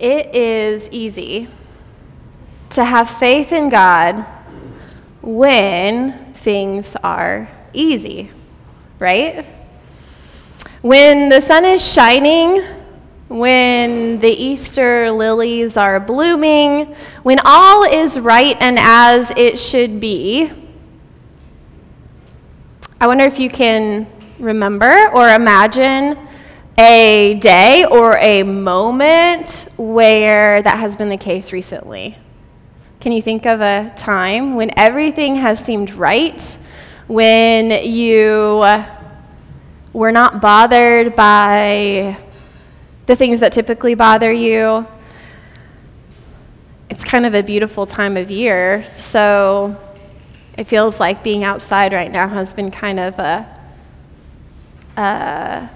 it 0.00 0.34
is 0.34 0.88
easy 0.90 1.46
to 2.70 2.84
have 2.84 3.10
faith 3.10 3.52
in 3.52 3.68
God 3.68 4.24
when 5.20 6.32
things 6.34 6.96
are 7.04 7.48
easy, 7.74 8.30
right? 8.98 9.44
When 10.80 11.28
the 11.28 11.40
sun 11.40 11.66
is 11.66 11.86
shining, 11.86 12.64
when 13.28 14.18
the 14.20 14.30
Easter 14.30 15.10
lilies 15.10 15.76
are 15.76 16.00
blooming, 16.00 16.94
when 17.22 17.38
all 17.44 17.84
is 17.84 18.18
right 18.18 18.56
and 18.58 18.78
as 18.80 19.30
it 19.36 19.58
should 19.58 20.00
be. 20.00 20.50
I 23.00 23.06
wonder 23.06 23.24
if 23.24 23.38
you 23.38 23.50
can 23.50 24.06
remember 24.38 25.10
or 25.12 25.28
imagine 25.28 26.18
a 26.78 27.38
day 27.40 27.84
or 27.84 28.16
a 28.18 28.42
moment 28.42 29.68
where 29.76 30.62
that 30.62 30.78
has 30.78 30.96
been 30.96 31.08
the 31.08 31.16
case 31.16 31.52
recently. 31.52 32.16
Can 33.00 33.12
you 33.12 33.22
think 33.22 33.46
of 33.46 33.60
a 33.60 33.92
time 33.96 34.56
when 34.56 34.70
everything 34.78 35.36
has 35.36 35.58
seemed 35.58 35.92
right, 35.94 36.58
when 37.06 37.70
you 37.90 38.64
were 39.92 40.12
not 40.12 40.40
bothered 40.40 41.16
by 41.16 42.16
the 43.06 43.16
things 43.16 43.40
that 43.40 43.52
typically 43.52 43.94
bother 43.94 44.32
you? 44.32 44.86
It's 46.90 47.04
kind 47.04 47.24
of 47.24 47.34
a 47.34 47.42
beautiful 47.42 47.86
time 47.86 48.16
of 48.16 48.30
year, 48.30 48.84
so 48.96 49.76
it 50.58 50.64
feels 50.64 51.00
like 51.00 51.22
being 51.22 51.42
outside 51.44 51.92
right 51.92 52.12
now 52.12 52.28
has 52.28 52.52
been 52.52 52.70
kind 52.70 53.00
of 53.00 53.18
a, 53.18 53.46
a, 54.96 55.70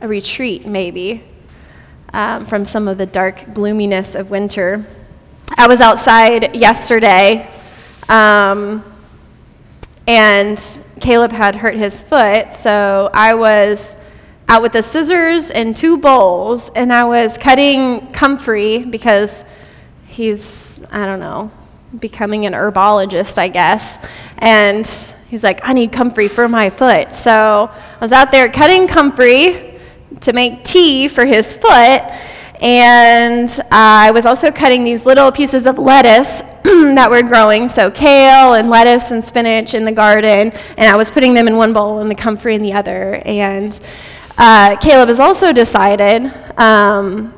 a 0.00 0.08
retreat, 0.08 0.66
maybe, 0.66 1.22
um, 2.12 2.46
from 2.46 2.64
some 2.64 2.88
of 2.88 2.98
the 2.98 3.06
dark 3.06 3.54
gloominess 3.54 4.14
of 4.14 4.30
winter. 4.30 4.84
I 5.56 5.66
was 5.66 5.80
outside 5.80 6.56
yesterday, 6.56 7.48
um, 8.08 8.84
and 10.06 10.58
Caleb 11.00 11.32
had 11.32 11.56
hurt 11.56 11.76
his 11.76 12.02
foot, 12.02 12.52
so 12.52 13.10
I 13.12 13.34
was 13.34 13.96
out 14.48 14.62
with 14.62 14.72
the 14.72 14.82
scissors 14.82 15.50
and 15.50 15.76
two 15.76 15.96
bowls, 15.96 16.70
and 16.74 16.92
I 16.92 17.04
was 17.04 17.38
cutting 17.38 18.12
comfrey 18.12 18.84
because 18.84 19.44
he's, 20.06 20.82
I 20.90 21.06
don't 21.06 21.20
know, 21.20 21.50
becoming 21.98 22.46
an 22.46 22.52
herbologist, 22.52 23.38
I 23.38 23.48
guess. 23.48 24.04
And 24.38 24.86
he's 25.28 25.42
like, 25.42 25.60
I 25.62 25.72
need 25.72 25.92
comfrey 25.92 26.28
for 26.28 26.48
my 26.48 26.70
foot. 26.70 27.12
So 27.12 27.70
I 27.72 27.98
was 28.00 28.12
out 28.12 28.30
there 28.30 28.50
cutting 28.50 28.86
comfrey 28.86 29.73
to 30.20 30.32
make 30.32 30.64
tea 30.64 31.08
for 31.08 31.24
his 31.24 31.54
foot. 31.54 32.02
And 32.60 33.48
I 33.70 34.10
was 34.12 34.26
also 34.26 34.50
cutting 34.50 34.84
these 34.84 35.04
little 35.04 35.30
pieces 35.30 35.66
of 35.66 35.78
lettuce 35.78 36.40
that 36.62 37.10
were 37.10 37.22
growing, 37.22 37.68
so 37.68 37.90
kale 37.90 38.54
and 38.54 38.70
lettuce 38.70 39.10
and 39.10 39.22
spinach 39.22 39.74
in 39.74 39.84
the 39.84 39.92
garden, 39.92 40.50
and 40.78 40.88
I 40.88 40.96
was 40.96 41.10
putting 41.10 41.34
them 41.34 41.46
in 41.46 41.56
one 41.56 41.74
bowl 41.74 41.98
and 41.98 42.10
the 42.10 42.14
comfrey 42.14 42.54
in 42.54 42.62
the 42.62 42.72
other. 42.72 43.20
And 43.26 43.78
uh, 44.38 44.76
Caleb 44.76 45.08
has 45.08 45.20
also 45.20 45.52
decided 45.52 46.32
um, 46.56 47.34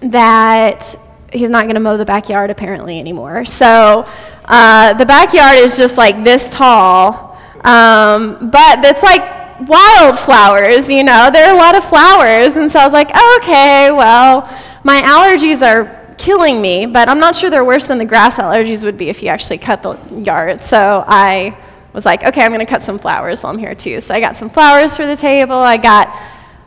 that 0.00 0.94
he's 1.32 1.50
not 1.50 1.64
going 1.64 1.74
to 1.74 1.80
mow 1.80 1.96
the 1.96 2.06
backyard 2.06 2.50
apparently 2.50 2.98
anymore. 2.98 3.44
So 3.44 4.06
uh, 4.46 4.94
the 4.94 5.04
backyard 5.04 5.58
is 5.58 5.76
just 5.76 5.98
like 5.98 6.24
this 6.24 6.48
tall, 6.48 7.38
um, 7.64 8.50
but 8.50 8.84
it's 8.84 9.02
like 9.02 9.33
wildflowers, 9.60 10.88
you 10.88 11.02
know, 11.02 11.30
there 11.32 11.48
are 11.48 11.54
a 11.54 11.58
lot 11.58 11.76
of 11.76 11.84
flowers. 11.84 12.56
And 12.56 12.70
so 12.70 12.78
I 12.78 12.84
was 12.84 12.92
like, 12.92 13.10
oh, 13.14 13.40
okay, 13.42 13.90
well, 13.92 14.42
my 14.82 15.00
allergies 15.02 15.62
are 15.62 16.14
killing 16.18 16.60
me, 16.60 16.86
but 16.86 17.08
I'm 17.08 17.18
not 17.18 17.36
sure 17.36 17.50
they're 17.50 17.64
worse 17.64 17.86
than 17.86 17.98
the 17.98 18.04
grass 18.04 18.36
allergies 18.36 18.84
would 18.84 18.96
be 18.96 19.08
if 19.08 19.22
you 19.22 19.28
actually 19.28 19.58
cut 19.58 19.82
the 19.82 19.98
yard. 20.20 20.60
So 20.60 21.04
I 21.06 21.56
was 21.92 22.04
like, 22.04 22.24
okay, 22.24 22.42
I'm 22.42 22.52
going 22.52 22.64
to 22.64 22.70
cut 22.70 22.82
some 22.82 22.98
flowers 22.98 23.42
while 23.42 23.52
I'm 23.52 23.58
here 23.58 23.74
too. 23.74 24.00
So 24.00 24.14
I 24.14 24.20
got 24.20 24.36
some 24.36 24.50
flowers 24.50 24.96
for 24.96 25.06
the 25.06 25.16
table. 25.16 25.56
I 25.56 25.76
got 25.76 26.14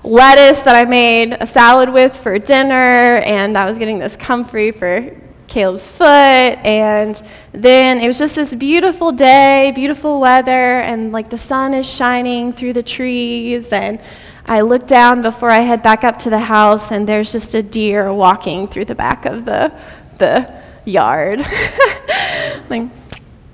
lettuce 0.03 0.61
that 0.61 0.75
I 0.75 0.85
made 0.85 1.33
a 1.33 1.45
salad 1.45 1.89
with 1.89 2.15
for 2.15 2.39
dinner, 2.39 2.73
and 2.73 3.57
I 3.57 3.65
was 3.65 3.77
getting 3.77 3.99
this 3.99 4.15
comfrey 4.15 4.71
for 4.71 5.15
Caleb's 5.47 5.87
foot. 5.87 6.05
And 6.05 7.21
then 7.51 7.99
it 7.99 8.07
was 8.07 8.19
just 8.19 8.35
this 8.35 8.53
beautiful 8.53 9.11
day, 9.11 9.71
beautiful 9.73 10.19
weather, 10.19 10.79
and 10.79 11.11
like 11.11 11.29
the 11.29 11.37
sun 11.37 11.73
is 11.73 11.89
shining 11.89 12.51
through 12.51 12.73
the 12.73 12.83
trees. 12.83 13.71
And 13.71 14.01
I 14.45 14.61
look 14.61 14.87
down 14.87 15.21
before 15.21 15.49
I 15.49 15.59
head 15.59 15.81
back 15.81 16.03
up 16.03 16.19
to 16.19 16.29
the 16.29 16.39
house, 16.39 16.91
and 16.91 17.07
there's 17.07 17.31
just 17.31 17.55
a 17.55 17.63
deer 17.63 18.13
walking 18.13 18.67
through 18.67 18.85
the 18.85 18.95
back 18.95 19.25
of 19.25 19.45
the, 19.45 19.73
the 20.17 20.49
yard. 20.85 21.39
like, 22.69 22.89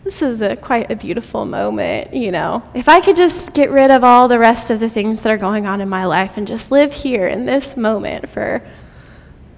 this 0.04 0.22
is 0.22 0.42
a, 0.42 0.56
quite 0.56 0.92
a 0.92 0.96
beautiful 0.96 1.46
moment, 1.46 2.14
you 2.14 2.32
know. 2.32 2.62
If 2.74 2.90
I 2.90 3.00
could 3.00 3.16
just 3.16 3.54
get 3.54 3.72
rid 3.72 3.90
of 3.90 4.04
all 4.04 4.28
the 4.28 4.38
rest 4.38 4.70
of 4.70 4.80
the 4.80 4.90
things 4.90 5.22
that 5.22 5.32
are 5.32 5.38
going 5.38 5.66
on 5.66 5.82
in 5.82 5.90
my 5.90 6.06
life 6.06 6.38
and 6.38 6.46
just 6.46 6.72
live 6.72 6.92
here 6.92 7.28
in 7.28 7.46
this 7.46 7.78
moment 7.78 8.30
for 8.30 8.62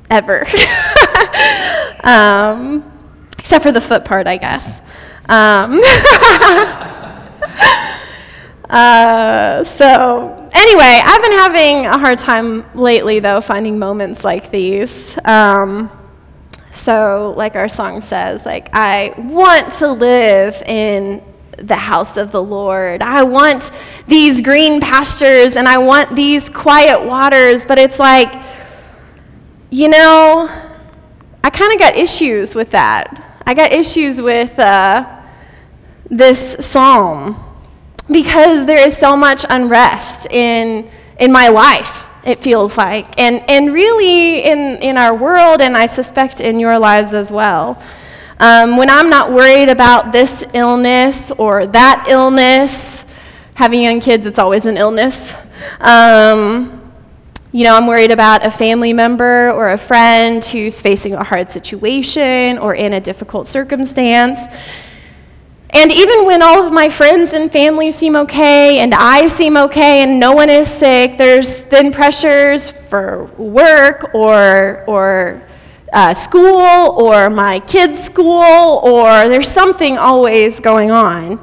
ever. 0.10 0.46
um, 2.04 2.92
except 3.38 3.64
for 3.64 3.72
the 3.72 3.82
foot 3.82 4.06
part, 4.06 4.28
I 4.28 4.38
guess. 4.38 4.82
Um, 5.28 5.80
uh, 8.70 9.64
so, 9.64 10.50
anyway, 10.54 11.02
I've 11.04 11.22
been 11.22 11.32
having 11.32 11.86
a 11.86 11.98
hard 11.98 12.20
time 12.20 12.66
lately, 12.76 13.20
though, 13.20 13.42
finding 13.42 13.80
moments 13.80 14.24
like 14.24 14.52
these. 14.52 15.18
Um, 15.26 15.90
so, 16.72 17.34
like 17.38 17.56
our 17.56 17.70
song 17.70 18.02
says, 18.02 18.46
like, 18.46 18.70
I 18.74 19.14
want 19.18 19.72
to 19.74 19.92
live 19.92 20.62
in 20.66 21.24
the 21.58 21.76
house 21.76 22.18
of 22.18 22.32
the 22.32 22.44
Lord. 22.44 23.02
I 23.02 23.24
want 23.24 23.72
these 24.08 24.42
green 24.42 24.82
pastures 24.82 25.56
and 25.56 25.68
I 25.68 25.78
want 25.78 26.16
these 26.16 26.50
quiet 26.50 27.06
waters, 27.06 27.66
but 27.66 27.80
it's 27.80 27.98
like, 27.98 28.44
you 29.70 29.88
know, 29.88 30.50
I 31.46 31.52
kind 31.52 31.72
of 31.72 31.78
got 31.78 31.96
issues 31.96 32.56
with 32.56 32.72
that. 32.72 33.24
I 33.46 33.54
got 33.54 33.72
issues 33.72 34.20
with 34.20 34.58
uh, 34.58 35.22
this 36.10 36.56
psalm 36.60 37.40
because 38.12 38.66
there 38.66 38.80
is 38.80 38.98
so 38.98 39.16
much 39.16 39.46
unrest 39.48 40.26
in, 40.32 40.90
in 41.20 41.32
my 41.32 41.50
life, 41.50 42.04
it 42.26 42.40
feels 42.40 42.80
like, 42.80 43.20
and, 43.20 43.48
and 43.48 43.72
really 43.72 44.40
in, 44.40 44.82
in 44.82 44.98
our 44.98 45.14
world, 45.14 45.62
and 45.62 45.78
I 45.78 45.86
suspect 45.86 46.42
in 46.42 46.60
your 46.60 46.80
lives 46.80 47.14
as 47.14 47.32
well. 47.32 47.80
Um, 48.40 48.76
when 48.76 48.90
I'm 48.90 49.12
not 49.12 49.32
worried 49.32 49.70
about 49.70 50.12
this 50.12 50.44
illness 50.56 51.30
or 51.30 51.68
that 51.68 52.08
illness, 52.10 53.06
having 53.54 53.84
young 53.84 54.00
kids, 54.00 54.26
it's 54.26 54.40
always 54.40 54.66
an 54.66 54.78
illness. 54.78 55.36
Um, 55.80 56.85
you 57.56 57.64
know, 57.64 57.74
I'm 57.74 57.88
worried 57.88 58.12
about 58.12 58.46
a 58.46 58.52
family 58.52 58.92
member 58.92 59.50
or 59.52 59.72
a 59.72 59.78
friend 59.78 60.44
who's 60.44 60.82
facing 60.82 61.14
a 61.14 61.24
hard 61.24 61.50
situation 61.50 62.58
or 62.58 62.76
in 62.76 62.92
a 62.92 63.00
difficult 63.00 63.48
circumstance. 63.48 64.42
And 65.70 65.90
even 65.90 66.26
when 66.26 66.42
all 66.42 66.68
of 66.68 66.74
my 66.74 66.90
friends 66.90 67.32
and 67.32 67.50
family 67.50 67.94
seem 67.94 68.18
okay 68.18 68.80
and 68.80 68.94
I 68.94 69.28
seem 69.28 69.56
okay 69.56 70.02
and 70.02 70.20
no 70.20 70.34
one 70.34 70.50
is 70.50 70.68
sick, 70.68 71.18
there's 71.18 71.64
then 71.64 71.94
pressures 71.94 72.72
for 72.72 73.24
work 73.38 74.14
or, 74.14 74.84
or 74.86 75.42
uh, 75.94 76.14
school 76.14 76.60
or 76.60 77.30
my 77.30 77.62
kids' 77.62 78.04
school 78.04 78.82
or 78.84 79.30
there's 79.30 79.48
something 79.48 79.98
always 79.98 80.60
going 80.60 80.92
on. 80.92 81.40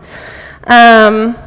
Um, 0.65 1.39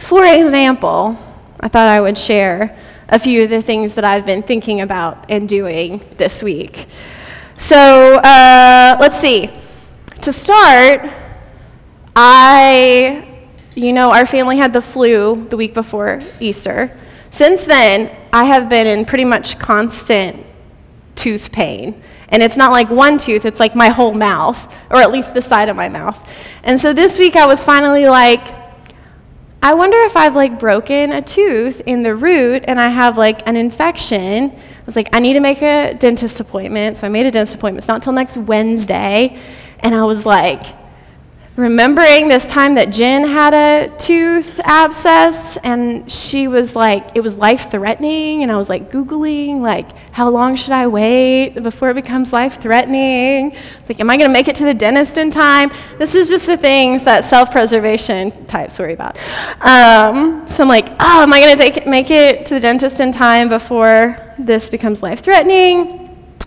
for 0.00 0.22
example, 0.26 1.16
I 1.60 1.68
thought 1.68 1.88
I 1.88 2.02
would 2.02 2.18
share 2.18 2.78
a 3.08 3.18
few 3.18 3.42
of 3.42 3.50
the 3.50 3.62
things 3.62 3.94
that 3.94 4.04
I've 4.04 4.26
been 4.26 4.42
thinking 4.42 4.80
about 4.80 5.26
and 5.28 5.48
doing 5.48 6.02
this 6.16 6.42
week. 6.42 6.86
So 7.56 8.16
uh, 8.16 8.96
let's 9.00 9.20
see. 9.20 9.50
To 10.22 10.32
start, 10.32 11.10
I, 12.14 13.28
you 13.74 13.92
know, 13.92 14.12
our 14.12 14.26
family 14.26 14.56
had 14.56 14.72
the 14.72 14.82
flu 14.82 15.46
the 15.48 15.56
week 15.56 15.74
before 15.74 16.20
Easter. 16.40 16.96
Since 17.30 17.64
then, 17.64 18.14
I 18.32 18.44
have 18.44 18.68
been 18.68 18.86
in 18.86 19.04
pretty 19.04 19.24
much 19.24 19.58
constant 19.58 20.44
tooth 21.16 21.52
pain. 21.52 22.02
And 22.28 22.42
it's 22.42 22.56
not 22.56 22.72
like 22.72 22.88
one 22.88 23.18
tooth, 23.18 23.44
it's 23.44 23.60
like 23.60 23.74
my 23.74 23.88
whole 23.88 24.14
mouth, 24.14 24.72
or 24.90 24.96
at 24.96 25.10
least 25.10 25.34
the 25.34 25.42
side 25.42 25.68
of 25.68 25.76
my 25.76 25.88
mouth. 25.88 26.18
And 26.62 26.80
so 26.80 26.92
this 26.92 27.18
week 27.18 27.36
I 27.36 27.46
was 27.46 27.62
finally 27.62 28.06
like, 28.06 28.61
I 29.64 29.74
wonder 29.74 29.96
if 29.98 30.16
I've 30.16 30.34
like 30.34 30.58
broken 30.58 31.12
a 31.12 31.22
tooth 31.22 31.82
in 31.86 32.02
the 32.02 32.16
root 32.16 32.64
and 32.66 32.80
I 32.80 32.88
have 32.88 33.16
like 33.16 33.46
an 33.46 33.54
infection. 33.54 34.50
I 34.50 34.84
was 34.84 34.96
like, 34.96 35.08
I 35.12 35.20
need 35.20 35.34
to 35.34 35.40
make 35.40 35.62
a 35.62 35.94
dentist 35.94 36.40
appointment. 36.40 36.96
So 36.96 37.06
I 37.06 37.10
made 37.10 37.26
a 37.26 37.30
dentist 37.30 37.54
appointment. 37.54 37.82
It's 37.82 37.88
not 37.88 37.96
until 37.96 38.12
next 38.12 38.36
Wednesday. 38.36 39.38
And 39.78 39.94
I 39.94 40.02
was 40.02 40.26
like, 40.26 40.64
remembering 41.56 42.28
this 42.28 42.46
time 42.46 42.76
that 42.76 42.90
Jen 42.90 43.24
had 43.24 43.52
a 43.52 43.94
tooth 43.98 44.58
abscess 44.64 45.58
and 45.58 46.10
she 46.10 46.48
was 46.48 46.74
like, 46.74 47.10
it 47.14 47.20
was 47.20 47.36
life 47.36 47.70
threatening. 47.70 48.42
And 48.42 48.50
I 48.50 48.56
was 48.56 48.70
like, 48.70 48.90
Googling, 48.90 49.60
like, 49.60 49.92
how 50.12 50.30
long 50.30 50.56
should 50.56 50.72
I 50.72 50.86
wait 50.86 51.50
before 51.62 51.90
it 51.90 51.94
becomes 51.94 52.32
life 52.32 52.58
threatening? 52.58 53.54
Like, 53.86 54.00
am 54.00 54.08
I 54.08 54.16
going 54.16 54.30
to 54.30 54.32
make 54.32 54.48
it 54.48 54.56
to 54.56 54.64
the 54.64 54.72
dentist 54.72 55.18
in 55.18 55.30
time? 55.30 55.70
This 55.98 56.14
is 56.14 56.30
just 56.30 56.46
the 56.46 56.56
things 56.56 57.04
that 57.04 57.24
self 57.24 57.50
preservation 57.50 58.30
types 58.46 58.78
worry 58.78 58.94
about. 58.94 59.18
Um, 59.60 60.46
so 60.48 60.62
I'm 60.62 60.68
like, 60.68 60.88
oh, 61.00 61.22
am 61.22 61.32
I 61.34 61.40
going 61.40 61.58
to 61.58 61.88
make 61.90 62.10
it 62.10 62.46
to 62.46 62.54
the 62.54 62.60
dentist 62.60 63.00
in 63.00 63.12
time 63.12 63.50
before 63.50 64.16
this 64.38 64.70
becomes 64.70 65.02
life 65.02 65.20
threatening? 65.20 65.98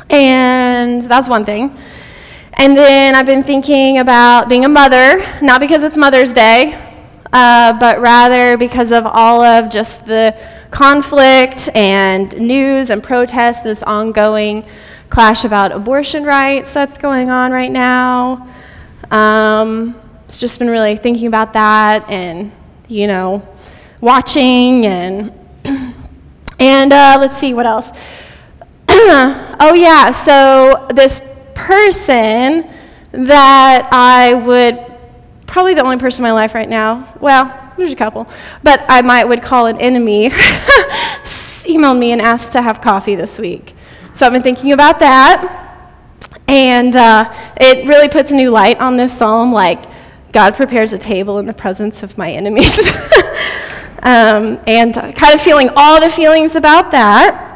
And 0.10 1.04
that's 1.04 1.30
one 1.30 1.46
thing. 1.46 1.78
And 2.58 2.78
then 2.78 3.16
I've 3.16 3.26
been 3.26 3.44
thinking 3.44 3.98
about 3.98 4.48
being 4.48 4.64
a 4.64 4.70
mother, 4.70 5.26
not 5.42 5.60
because 5.60 5.84
it's 5.84 5.98
Mother's 5.98 6.34
Day, 6.34 6.74
uh, 7.34 7.78
but 7.78 8.00
rather 8.00 8.56
because 8.56 8.94
of 8.94 9.06
all 9.06 9.42
of 9.42 9.70
just 9.70 10.06
the 10.06 10.40
conflict 10.72 11.70
and 11.76 12.34
news 12.38 12.90
and 12.92 13.04
protests, 13.04 13.62
this 13.62 13.84
ongoing 13.84 14.66
clash 15.10 15.44
about 15.44 15.74
abortion 15.74 16.24
rights 16.24 16.74
that's 16.74 16.98
going 16.98 17.30
on 17.30 17.52
right 17.52 17.72
now. 17.72 18.48
Um, 19.12 19.94
it's 20.24 20.38
just 20.38 20.58
been 20.58 20.70
really 20.70 20.96
thinking 20.96 21.28
about 21.28 21.52
that 21.54 22.10
and, 22.10 22.54
you 22.88 23.08
know, 23.08 23.46
watching 24.00 24.86
and, 24.86 25.34
and 26.60 26.94
uh, 26.94 27.18
let's 27.20 27.38
see 27.38 27.54
what 27.54 27.66
else. 27.66 27.92
oh, 28.88 29.74
yeah, 29.76 30.10
so 30.12 30.88
this 30.94 31.20
person 31.56 32.70
that 33.12 33.90
I 33.92 34.34
would, 34.34 34.86
probably 35.48 35.74
the 35.74 35.82
only 35.82 35.98
person 35.98 36.24
in 36.24 36.30
my 36.30 36.34
life 36.34 36.54
right 36.54 36.70
now, 36.70 37.14
well, 37.20 37.74
there's 37.78 37.94
a 37.94 37.96
couple, 37.96 38.28
but 38.62 38.84
I 38.88 39.02
might 39.02 39.28
would 39.28 39.42
call 39.42 39.66
an 39.66 39.80
enemy, 39.80 40.30
emailed 41.66 41.98
me 41.98 42.12
and 42.12 42.22
asked 42.22 42.52
to 42.54 42.62
have 42.62 42.82
coffee 42.82 43.16
this 43.16 43.40
week. 43.40 43.74
So 44.14 44.26
I've 44.26 44.34
been 44.34 44.44
thinking 44.44 44.72
about 44.72 45.00
that. 45.00 45.64
And 46.48 46.96
uh, 46.96 47.34
it 47.60 47.88
really 47.88 48.08
puts 48.08 48.32
a 48.32 48.36
new 48.36 48.52
light 48.52 48.80
on 48.80 48.98
this 48.98 49.18
psalm, 49.18 49.52
like, 49.52 49.84
God 50.32 50.54
prepares 50.56 50.94
a 50.94 50.98
table 50.98 51.40
in 51.40 51.46
the 51.46 51.54
presence 51.54 52.04
of 52.04 52.18
my 52.18 52.30
enemies. 52.30 52.78
um, 54.04 54.60
and 54.68 54.94
kind 54.94 55.34
of 55.34 55.42
feeling 55.42 55.70
all 55.76 56.00
the 56.00 56.10
feelings 56.10 56.56
about 56.56 56.92
that. 56.92 57.55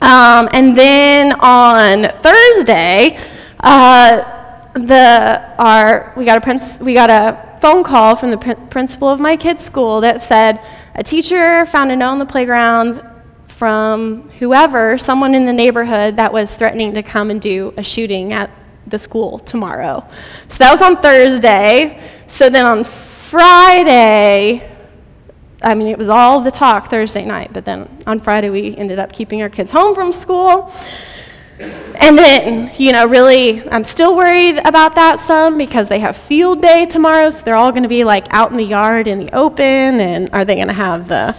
Um, 0.00 0.48
and 0.52 0.76
then 0.76 1.32
on 1.40 2.10
Thursday, 2.22 3.18
uh, 3.60 4.38
the, 4.72 5.54
our, 5.58 6.12
we, 6.16 6.24
got 6.24 6.38
a 6.38 6.40
prince, 6.40 6.78
we 6.80 6.94
got 6.94 7.10
a 7.10 7.58
phone 7.60 7.84
call 7.84 8.16
from 8.16 8.30
the 8.30 8.38
pr- 8.38 8.66
principal 8.70 9.08
of 9.08 9.20
my 9.20 9.36
kid's 9.36 9.62
school 9.62 10.00
that 10.00 10.22
said 10.22 10.60
a 10.94 11.02
teacher 11.02 11.66
found 11.66 11.90
a 11.90 11.96
note 11.96 12.12
on 12.12 12.18
the 12.18 12.26
playground 12.26 13.06
from 13.48 14.30
whoever, 14.38 14.96
someone 14.96 15.34
in 15.34 15.44
the 15.44 15.52
neighborhood 15.52 16.16
that 16.16 16.32
was 16.32 16.54
threatening 16.54 16.94
to 16.94 17.02
come 17.02 17.30
and 17.30 17.42
do 17.42 17.74
a 17.76 17.82
shooting 17.82 18.32
at 18.32 18.50
the 18.86 18.98
school 18.98 19.38
tomorrow. 19.40 20.06
So 20.48 20.58
that 20.58 20.72
was 20.72 20.80
on 20.80 20.96
Thursday. 21.02 22.00
So 22.26 22.48
then 22.48 22.64
on 22.64 22.84
Friday, 22.84 24.69
I 25.62 25.74
mean, 25.74 25.88
it 25.88 25.98
was 25.98 26.08
all 26.08 26.40
the 26.40 26.50
talk 26.50 26.88
Thursday 26.88 27.24
night, 27.24 27.52
but 27.52 27.64
then 27.64 28.02
on 28.06 28.18
Friday 28.18 28.50
we 28.50 28.76
ended 28.76 28.98
up 28.98 29.12
keeping 29.12 29.42
our 29.42 29.48
kids 29.48 29.70
home 29.70 29.94
from 29.94 30.12
school. 30.12 30.72
And 32.00 32.16
then, 32.16 32.72
you 32.78 32.92
know, 32.92 33.06
really, 33.06 33.68
I'm 33.70 33.84
still 33.84 34.16
worried 34.16 34.58
about 34.64 34.94
that 34.94 35.20
some 35.20 35.58
because 35.58 35.90
they 35.90 35.98
have 36.00 36.16
field 36.16 36.62
day 36.62 36.86
tomorrow, 36.86 37.28
so 37.28 37.42
they're 37.42 37.56
all 37.56 37.70
going 37.70 37.82
to 37.82 37.88
be 37.90 38.04
like 38.04 38.26
out 38.30 38.50
in 38.50 38.56
the 38.56 38.64
yard 38.64 39.06
in 39.06 39.18
the 39.18 39.34
open, 39.36 39.64
and 40.00 40.30
are 40.32 40.46
they 40.46 40.54
going 40.54 40.68
to 40.68 40.72
have 40.72 41.08
the 41.08 41.36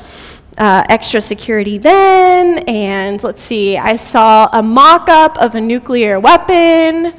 uh, 0.59 0.83
extra 0.88 1.19
security 1.19 1.79
then? 1.79 2.59
And 2.67 3.24
let's 3.24 3.41
see, 3.41 3.77
I 3.77 3.95
saw 3.95 4.50
a 4.53 4.62
mock 4.62 5.09
up 5.09 5.35
of 5.39 5.56
a 5.56 5.62
nuclear 5.62 6.19
weapon 6.19 7.13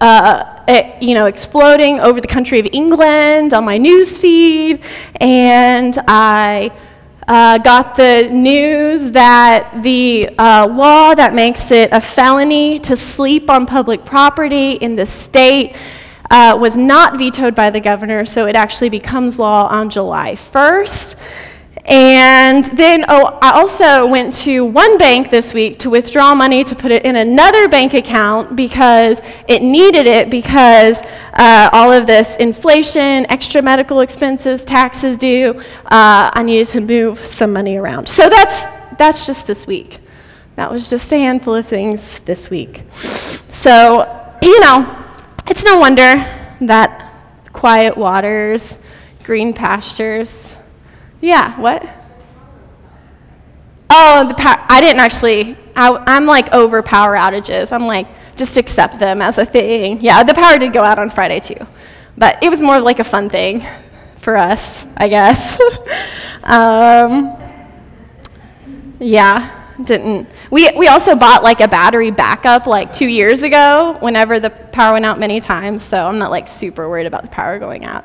uh, 0.00 0.62
it, 0.68 1.02
you 1.02 1.14
know, 1.14 1.26
exploding 1.26 2.00
over 2.00 2.20
the 2.20 2.28
country 2.28 2.58
of 2.58 2.68
England 2.72 3.54
on 3.54 3.64
my 3.64 3.78
news 3.78 4.18
feed, 4.18 4.82
and 5.20 5.98
I 6.06 6.70
uh, 7.26 7.58
got 7.58 7.94
the 7.94 8.28
news 8.30 9.10
that 9.10 9.82
the 9.82 10.30
uh, 10.38 10.66
law 10.66 11.14
that 11.14 11.34
makes 11.34 11.70
it 11.70 11.90
a 11.92 12.00
felony 12.00 12.78
to 12.80 12.96
sleep 12.96 13.50
on 13.50 13.66
public 13.66 14.04
property 14.04 14.72
in 14.72 14.96
the 14.96 15.04
state 15.04 15.76
uh, 16.30 16.56
was 16.58 16.76
not 16.76 17.18
vetoed 17.18 17.54
by 17.54 17.70
the 17.70 17.80
governor, 17.80 18.24
so 18.24 18.46
it 18.46 18.56
actually 18.56 18.88
becomes 18.88 19.38
law 19.38 19.66
on 19.68 19.90
July 19.90 20.34
1st. 20.34 21.16
And 21.88 22.64
then, 22.66 23.06
oh, 23.08 23.38
I 23.40 23.52
also 23.52 24.06
went 24.06 24.34
to 24.42 24.62
one 24.62 24.98
bank 24.98 25.30
this 25.30 25.54
week 25.54 25.78
to 25.78 25.88
withdraw 25.88 26.34
money 26.34 26.62
to 26.64 26.74
put 26.74 26.90
it 26.90 27.06
in 27.06 27.16
another 27.16 27.66
bank 27.66 27.94
account 27.94 28.54
because 28.54 29.22
it 29.48 29.62
needed 29.62 30.06
it 30.06 30.28
because 30.28 31.00
uh, 31.32 31.70
all 31.72 31.90
of 31.90 32.06
this 32.06 32.36
inflation, 32.36 33.24
extra 33.30 33.62
medical 33.62 34.00
expenses, 34.00 34.66
taxes 34.66 35.16
due, 35.16 35.54
uh, 35.86 36.30
I 36.34 36.42
needed 36.42 36.66
to 36.68 36.82
move 36.82 37.20
some 37.20 37.54
money 37.54 37.78
around. 37.78 38.06
So 38.06 38.28
that's, 38.28 38.68
that's 38.98 39.24
just 39.24 39.46
this 39.46 39.66
week. 39.66 39.98
That 40.56 40.70
was 40.70 40.90
just 40.90 41.10
a 41.12 41.16
handful 41.16 41.54
of 41.54 41.66
things 41.66 42.18
this 42.20 42.50
week. 42.50 42.82
So, 42.92 44.36
you 44.42 44.60
know, 44.60 45.04
it's 45.46 45.64
no 45.64 45.78
wonder 45.78 46.26
that 46.60 47.14
quiet 47.54 47.96
waters, 47.96 48.78
green 49.24 49.54
pastures, 49.54 50.54
yeah, 51.20 51.58
what? 51.60 51.86
Oh, 53.90 54.26
the 54.28 54.34
power, 54.34 54.64
I 54.68 54.80
didn't 54.80 55.00
actually, 55.00 55.56
I, 55.74 56.16
am 56.16 56.26
like 56.26 56.52
over 56.52 56.82
power 56.82 57.16
outages. 57.16 57.72
I'm 57.72 57.86
like, 57.86 58.06
just 58.36 58.56
accept 58.56 58.98
them 58.98 59.20
as 59.20 59.38
a 59.38 59.44
thing. 59.44 60.00
Yeah, 60.00 60.22
the 60.22 60.34
power 60.34 60.58
did 60.58 60.72
go 60.72 60.82
out 60.82 60.98
on 60.98 61.10
Friday 61.10 61.40
too. 61.40 61.66
But 62.16 62.42
it 62.42 62.50
was 62.50 62.60
more 62.60 62.80
like 62.80 62.98
a 62.98 63.04
fun 63.04 63.28
thing 63.30 63.64
for 64.16 64.36
us, 64.36 64.84
I 64.96 65.08
guess. 65.08 65.58
um, 66.44 67.36
yeah, 69.00 69.72
didn't. 69.82 70.28
We, 70.50 70.70
we 70.76 70.88
also 70.88 71.14
bought 71.14 71.42
like 71.42 71.60
a 71.60 71.68
battery 71.68 72.10
backup 72.10 72.66
like 72.66 72.92
two 72.92 73.06
years 73.06 73.42
ago 73.42 73.96
whenever 74.00 74.40
the 74.40 74.50
power 74.50 74.94
went 74.94 75.04
out 75.04 75.18
many 75.18 75.40
times, 75.40 75.82
so 75.82 76.06
I'm 76.06 76.18
not 76.18 76.30
like 76.30 76.48
super 76.48 76.88
worried 76.88 77.06
about 77.06 77.22
the 77.22 77.28
power 77.28 77.58
going 77.58 77.84
out. 77.84 78.04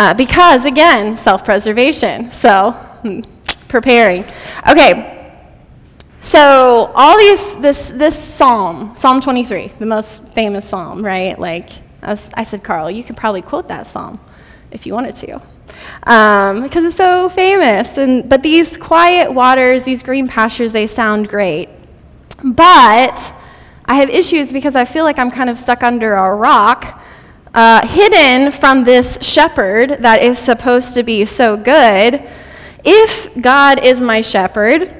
Uh, 0.00 0.14
because, 0.14 0.64
again, 0.64 1.14
self 1.14 1.44
preservation. 1.44 2.30
So, 2.30 2.70
hmm, 3.02 3.20
preparing. 3.68 4.24
Okay, 4.66 5.30
so 6.22 6.90
all 6.94 7.18
these, 7.18 7.56
this, 7.56 7.90
this 7.90 8.18
psalm, 8.18 8.96
Psalm 8.96 9.20
23, 9.20 9.72
the 9.78 9.84
most 9.84 10.24
famous 10.28 10.66
psalm, 10.66 11.04
right? 11.04 11.38
Like, 11.38 11.68
I, 12.02 12.12
I 12.32 12.44
said, 12.44 12.64
Carl, 12.64 12.90
you 12.90 13.04
could 13.04 13.18
probably 13.18 13.42
quote 13.42 13.68
that 13.68 13.86
psalm 13.86 14.18
if 14.70 14.86
you 14.86 14.94
wanted 14.94 15.16
to. 15.16 15.34
Um, 16.04 16.62
because 16.62 16.86
it's 16.86 16.96
so 16.96 17.28
famous. 17.28 17.98
And, 17.98 18.26
but 18.26 18.42
these 18.42 18.78
quiet 18.78 19.30
waters, 19.30 19.84
these 19.84 20.02
green 20.02 20.26
pastures, 20.28 20.72
they 20.72 20.86
sound 20.86 21.28
great. 21.28 21.68
But 22.42 23.34
I 23.84 23.96
have 23.96 24.08
issues 24.08 24.50
because 24.50 24.76
I 24.76 24.86
feel 24.86 25.04
like 25.04 25.18
I'm 25.18 25.30
kind 25.30 25.50
of 25.50 25.58
stuck 25.58 25.82
under 25.82 26.14
a 26.14 26.34
rock 26.34 27.02
uh, 27.54 27.86
hidden 27.86 28.52
from 28.52 28.84
this 28.84 29.18
shepherd 29.20 29.98
that 30.00 30.22
is 30.22 30.38
supposed 30.38 30.94
to 30.94 31.02
be 31.02 31.24
so 31.24 31.56
good. 31.56 32.22
If 32.84 33.28
God 33.40 33.84
is 33.84 34.00
my 34.00 34.20
shepherd, 34.20 34.94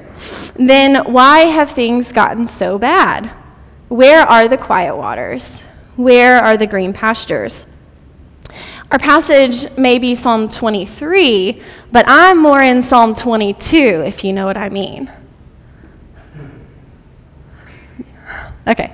then 0.55 1.11
why 1.11 1.39
have 1.39 1.71
things 1.71 2.11
gotten 2.11 2.45
so 2.45 2.77
bad? 2.77 3.31
Where 3.87 4.21
are 4.21 4.47
the 4.47 4.57
quiet 4.57 4.95
waters? 4.95 5.61
Where 5.95 6.39
are 6.39 6.57
the 6.57 6.67
green 6.67 6.93
pastures? 6.93 7.65
Our 8.91 8.99
passage 8.99 9.77
may 9.77 9.99
be 9.99 10.15
Psalm 10.15 10.49
23, 10.49 11.61
but 11.91 12.05
I'm 12.07 12.37
more 12.37 12.61
in 12.61 12.81
Psalm 12.81 13.15
22, 13.15 13.77
if 14.05 14.23
you 14.23 14.33
know 14.33 14.45
what 14.45 14.57
I 14.57 14.69
mean. 14.69 15.09
Okay. 18.67 18.93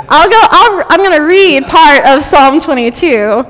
I'll 0.08 0.30
go, 0.30 0.40
I'll, 0.40 0.86
I'm 0.90 1.00
going 1.00 1.18
to 1.18 1.26
read 1.26 1.66
part 1.66 2.06
of 2.06 2.24
Psalm 2.24 2.60
22 2.60 3.46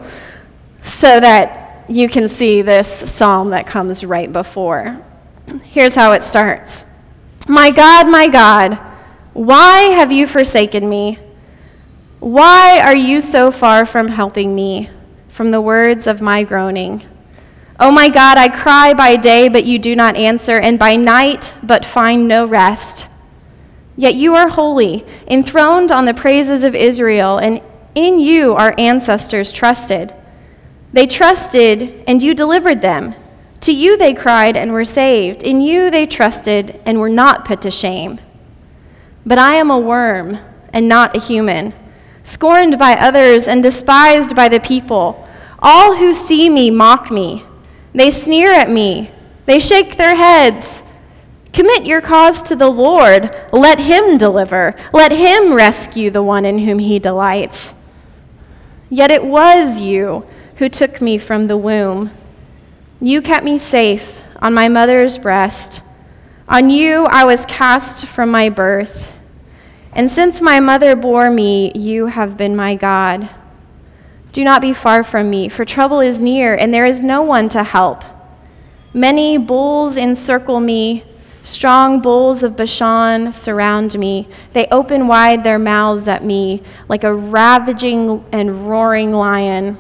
so 0.82 1.20
that 1.20 1.86
you 1.90 2.08
can 2.08 2.30
see 2.30 2.62
this 2.62 3.12
psalm 3.12 3.50
that 3.50 3.68
comes 3.68 4.04
right 4.04 4.32
before. 4.32 5.06
Here's 5.64 5.96
how 5.96 6.14
it 6.14 6.24
starts 6.24 6.86
My 7.48 7.72
God, 7.72 8.10
my 8.10 8.28
God, 8.28 8.76
why 9.34 9.82
have 9.82 10.12
you 10.12 10.26
forsaken 10.26 10.88
me? 10.88 11.20
Why 12.20 12.80
are 12.80 12.96
you 12.96 13.22
so 13.22 13.52
far 13.52 13.86
from 13.86 14.08
helping 14.08 14.56
me, 14.56 14.90
from 15.28 15.52
the 15.52 15.60
words 15.60 16.08
of 16.08 16.22
my 16.22 16.44
groaning? 16.44 17.04
Oh 17.84 17.90
my 17.90 18.10
God, 18.10 18.38
I 18.38 18.48
cry 18.48 18.94
by 18.94 19.16
day, 19.16 19.50
but 19.50 19.66
you 19.66 19.80
do 19.80 19.96
not 19.96 20.16
answer, 20.16 20.60
and 20.60 20.78
by 20.78 20.96
night, 20.98 21.56
but 21.64 21.84
find 21.84 22.28
no 22.28 22.46
rest. 22.46 23.10
Yet 23.98 24.14
you 24.14 24.36
are 24.36 24.50
holy, 24.50 25.04
enthroned 25.28 25.92
on 25.92 26.06
the 26.06 26.14
praises 26.14 26.64
of 26.64 26.76
Israel, 26.76 27.40
and 27.40 27.60
in 27.96 28.20
you 28.20 28.54
our 28.54 28.76
ancestors 28.78 29.52
trusted. 29.52 30.14
They 30.94 31.08
trusted, 31.08 32.04
and 32.06 32.22
you 32.22 32.36
delivered 32.36 32.82
them. 32.82 33.16
To 33.62 33.74
you 33.74 33.98
they 33.98 34.14
cried 34.14 34.56
and 34.56 34.74
were 34.74 34.86
saved. 34.86 35.42
In 35.42 35.60
you 35.60 35.90
they 35.90 36.06
trusted 36.06 36.80
and 36.86 37.00
were 37.00 37.10
not 37.10 37.46
put 37.46 37.64
to 37.64 37.72
shame. 37.72 38.20
But 39.26 39.40
I 39.40 39.56
am 39.56 39.72
a 39.72 39.80
worm 39.80 40.38
and 40.72 40.88
not 40.88 41.18
a 41.18 41.20
human, 41.20 41.74
scorned 42.22 42.78
by 42.78 42.94
others 42.94 43.48
and 43.48 43.64
despised 43.64 44.36
by 44.36 44.50
the 44.50 44.60
people. 44.60 45.28
All 45.64 45.96
who 45.96 46.14
see 46.14 46.48
me 46.48 46.70
mock 46.70 47.10
me. 47.10 47.44
They 47.94 48.12
sneer 48.12 48.52
at 48.52 48.70
me. 48.70 49.12
They 49.46 49.60
shake 49.60 49.98
their 49.98 50.16
heads. 50.16 50.84
Commit 51.54 51.86
your 51.86 52.02
cause 52.02 52.42
to 52.44 52.56
the 52.56 52.70
Lord. 52.70 53.36
Let 53.52 53.80
him 53.80 54.18
deliver. 54.18 54.76
Let 54.94 55.12
him 55.12 55.54
rescue 55.54 56.10
the 56.10 56.24
one 56.24 56.46
in 56.46 56.60
whom 56.60 56.80
he 56.80 57.00
delights. 57.00 57.74
Yet 58.90 59.12
it 59.12 59.24
was 59.24 59.80
you 59.80 60.26
who 60.56 60.70
took 60.70 61.02
me 61.02 61.18
from 61.18 61.48
the 61.48 61.58
womb. 61.58 62.12
You 63.02 63.22
kept 63.22 63.44
me 63.44 63.58
safe 63.58 64.22
on 64.42 64.54
my 64.54 64.68
mother's 64.68 65.18
breast. 65.18 65.82
On 66.48 66.70
you 66.70 67.06
I 67.10 67.26
was 67.26 67.46
cast 67.46 68.06
from 68.06 68.30
my 68.32 68.50
birth. 68.50 69.14
And 69.94 70.10
since 70.10 70.42
my 70.42 70.60
mother 70.60 70.96
bore 70.96 71.30
me, 71.30 71.74
you 71.76 72.08
have 72.08 72.38
been 72.38 72.56
my 72.56 72.76
God. 72.76 73.30
Do 74.32 74.44
not 74.44 74.62
be 74.62 74.74
far 74.74 75.04
from 75.04 75.30
me, 75.30 75.50
for 75.50 75.66
trouble 75.66 76.00
is 76.00 76.20
near, 76.20 76.56
and 76.56 76.74
there 76.74 76.86
is 76.86 77.02
no 77.02 77.22
one 77.22 77.50
to 77.50 77.64
help. 77.64 78.04
Many 78.94 79.38
bulls 79.38 79.98
encircle 79.98 80.60
me 80.60 81.04
Strong 81.44 82.02
bulls 82.02 82.44
of 82.44 82.56
Bashan 82.56 83.34
surround 83.34 83.98
me. 83.98 84.28
They 84.54 84.68
open 84.68 85.08
wide 85.08 85.44
their 85.44 85.58
mouths 85.58 86.08
at 86.08 86.24
me 86.24 86.62
like 86.88 87.04
a 87.04 87.14
ravaging 87.14 88.24
and 88.32 88.68
roaring 88.68 89.12
lion. 89.12 89.78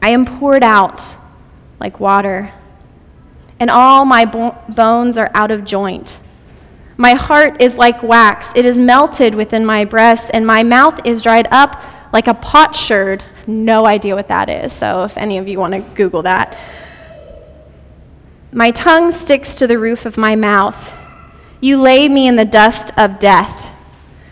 I 0.00 0.10
am 0.10 0.24
poured 0.24 0.62
out 0.62 1.16
like 1.78 2.00
water, 2.00 2.52
and 3.60 3.70
all 3.70 4.06
my 4.06 4.24
bo- 4.24 4.56
bones 4.70 5.18
are 5.18 5.30
out 5.34 5.50
of 5.50 5.64
joint. 5.64 6.18
My 6.96 7.14
heart 7.14 7.60
is 7.60 7.76
like 7.76 8.02
wax, 8.02 8.50
it 8.54 8.64
is 8.64 8.78
melted 8.78 9.34
within 9.34 9.66
my 9.66 9.84
breast, 9.84 10.30
and 10.32 10.46
my 10.46 10.62
mouth 10.62 11.04
is 11.04 11.20
dried 11.20 11.48
up 11.50 11.82
like 12.14 12.28
a 12.28 12.34
potsherd. 12.34 13.24
No 13.48 13.86
idea 13.86 14.14
what 14.14 14.28
that 14.28 14.48
is, 14.48 14.72
so 14.72 15.02
if 15.02 15.18
any 15.18 15.36
of 15.36 15.48
you 15.48 15.58
want 15.58 15.74
to 15.74 15.80
Google 15.96 16.22
that. 16.22 16.56
My 18.52 18.70
tongue 18.70 19.10
sticks 19.10 19.56
to 19.56 19.66
the 19.66 19.78
roof 19.80 20.06
of 20.06 20.16
my 20.16 20.36
mouth. 20.36 20.92
You 21.60 21.76
lay 21.76 22.08
me 22.08 22.28
in 22.28 22.36
the 22.36 22.44
dust 22.44 22.92
of 22.96 23.18
death. 23.18 23.76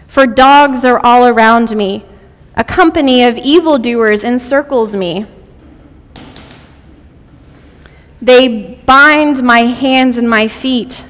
For 0.07 0.29
dogs 0.29 0.85
are 0.85 1.01
all 1.05 1.27
around 1.27 1.77
me. 1.77 2.07
A 2.55 2.63
company 2.63 3.25
of 3.25 3.37
evildoers 3.37 4.23
encircles 4.23 4.95
me. 4.95 5.27
They 8.21 8.81
bind 8.87 9.43
my 9.43 9.61
hands 9.61 10.17
and 10.19 10.31
my 10.31 10.47
feet. 10.47 11.05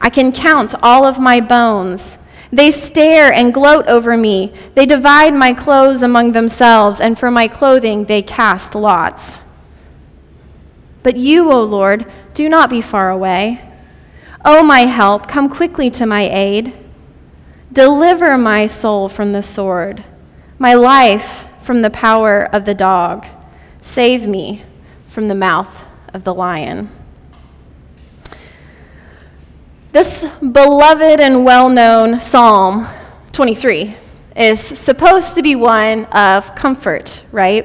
I 0.00 0.08
can 0.08 0.32
count 0.32 0.74
all 0.82 1.04
of 1.04 1.18
my 1.18 1.40
bones. 1.40 2.16
They 2.54 2.70
stare 2.70 3.32
and 3.32 3.52
gloat 3.52 3.88
over 3.88 4.16
me. 4.16 4.52
They 4.74 4.86
divide 4.86 5.34
my 5.34 5.52
clothes 5.52 6.02
among 6.02 6.32
themselves, 6.32 7.00
and 7.00 7.18
for 7.18 7.28
my 7.28 7.48
clothing 7.48 8.04
they 8.04 8.22
cast 8.22 8.76
lots. 8.76 9.40
But 11.02 11.16
you, 11.16 11.50
O 11.50 11.60
Lord, 11.62 12.06
do 12.32 12.48
not 12.48 12.70
be 12.70 12.80
far 12.80 13.10
away. 13.10 13.60
O 14.44 14.62
my 14.62 14.82
help, 14.82 15.26
come 15.26 15.48
quickly 15.48 15.90
to 15.90 16.06
my 16.06 16.28
aid. 16.28 16.72
Deliver 17.72 18.38
my 18.38 18.66
soul 18.66 19.08
from 19.08 19.32
the 19.32 19.42
sword, 19.42 20.04
my 20.56 20.74
life 20.74 21.46
from 21.60 21.82
the 21.82 21.90
power 21.90 22.44
of 22.54 22.66
the 22.66 22.74
dog. 22.74 23.26
Save 23.80 24.28
me 24.28 24.62
from 25.08 25.26
the 25.26 25.34
mouth 25.34 25.84
of 26.12 26.22
the 26.22 26.34
lion. 26.34 26.88
This 29.94 30.26
beloved 30.40 31.20
and 31.20 31.44
well 31.44 31.70
known 31.70 32.18
Psalm 32.18 32.88
23 33.30 33.94
is 34.36 34.58
supposed 34.58 35.36
to 35.36 35.42
be 35.42 35.54
one 35.54 36.06
of 36.06 36.52
comfort, 36.56 37.22
right? 37.30 37.64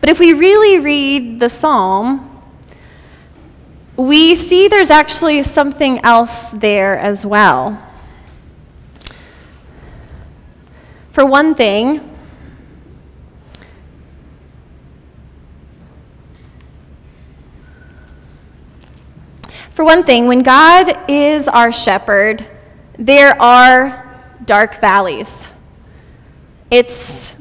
But 0.00 0.10
if 0.10 0.20
we 0.20 0.32
really 0.32 0.78
read 0.78 1.40
the 1.40 1.48
psalm, 1.48 2.40
we 3.96 4.36
see 4.36 4.68
there's 4.68 4.90
actually 4.90 5.42
something 5.42 5.98
else 6.04 6.50
there 6.50 6.96
as 6.96 7.26
well. 7.26 7.84
For 11.10 11.26
one 11.26 11.56
thing, 11.56 12.09
For 19.80 19.84
one 19.84 20.04
thing, 20.04 20.26
when 20.26 20.42
God 20.42 20.94
is 21.08 21.48
our 21.48 21.72
shepherd, 21.72 22.46
there 22.98 23.40
are 23.40 24.22
dark 24.44 24.78
valleys. 24.78 25.48
It's 26.70 27.34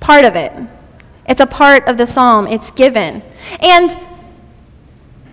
part 0.00 0.24
of 0.24 0.36
it. 0.36 0.54
It's 1.28 1.42
a 1.42 1.46
part 1.46 1.86
of 1.86 1.98
the 1.98 2.06
psalm, 2.06 2.46
it's 2.46 2.70
given. 2.70 3.22
And 3.60 3.94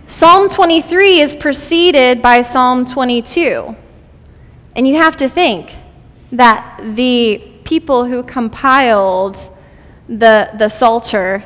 Psalm 0.06 0.50
23 0.50 1.20
is 1.20 1.34
preceded 1.34 2.20
by 2.20 2.42
Psalm 2.42 2.84
22. 2.84 3.74
And 4.76 4.86
you 4.86 4.96
have 4.96 5.16
to 5.16 5.30
think 5.30 5.72
that 6.30 6.78
the 6.94 7.42
people 7.64 8.04
who 8.04 8.22
compiled 8.22 9.36
the, 10.10 10.50
the 10.58 10.68
Psalter 10.68 11.42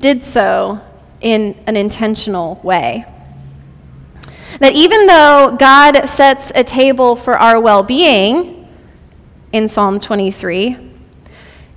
did 0.00 0.24
so 0.24 0.80
in 1.20 1.62
an 1.68 1.76
intentional 1.76 2.60
way. 2.64 3.06
That 4.60 4.74
even 4.74 5.06
though 5.06 5.56
God 5.58 6.08
sets 6.08 6.52
a 6.54 6.64
table 6.64 7.16
for 7.16 7.38
our 7.38 7.60
well 7.60 7.82
being 7.82 8.68
in 9.52 9.68
Psalm 9.68 10.00
23, 10.00 10.76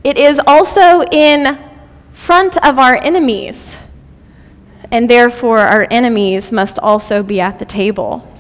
it 0.03 0.17
is 0.17 0.39
also 0.46 1.01
in 1.12 1.58
front 2.12 2.58
of 2.65 2.79
our 2.79 2.96
enemies. 2.98 3.77
And 4.91 5.10
therefore, 5.10 5.60
our 5.60 5.88
enemies 5.89 6.51
must 6.51 6.79
also 6.79 7.24
be 7.24 7.41
at 7.41 7.60
the 7.60 7.65
table. 7.65 8.32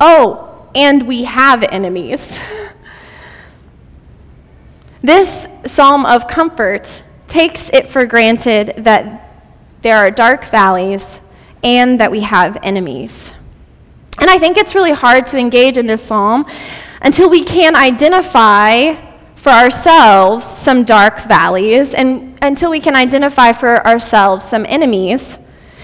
Oh, 0.00 0.68
and 0.74 1.06
we 1.06 1.24
have 1.24 1.62
enemies. 1.64 2.40
This 5.06 5.46
psalm 5.64 6.04
of 6.04 6.26
comfort 6.26 7.04
takes 7.28 7.70
it 7.70 7.88
for 7.88 8.06
granted 8.06 8.74
that 8.78 9.30
there 9.82 9.98
are 9.98 10.10
dark 10.10 10.44
valleys 10.46 11.20
and 11.62 12.00
that 12.00 12.10
we 12.10 12.22
have 12.22 12.58
enemies. 12.64 13.30
And 14.18 14.30
I 14.30 14.38
think 14.38 14.56
it's 14.56 14.74
really 14.74 14.92
hard 14.92 15.26
to 15.28 15.38
engage 15.38 15.76
in 15.76 15.86
this 15.86 16.02
psalm 16.02 16.46
until 17.02 17.28
we 17.28 17.44
can 17.44 17.76
identify 17.76 18.94
for 19.36 19.50
ourselves 19.50 20.44
some 20.44 20.84
dark 20.84 21.20
valleys 21.20 21.94
and 21.94 22.36
until 22.42 22.70
we 22.70 22.80
can 22.80 22.96
identify 22.96 23.52
for 23.52 23.86
ourselves 23.86 24.44
some 24.44 24.66
enemies. 24.66 25.38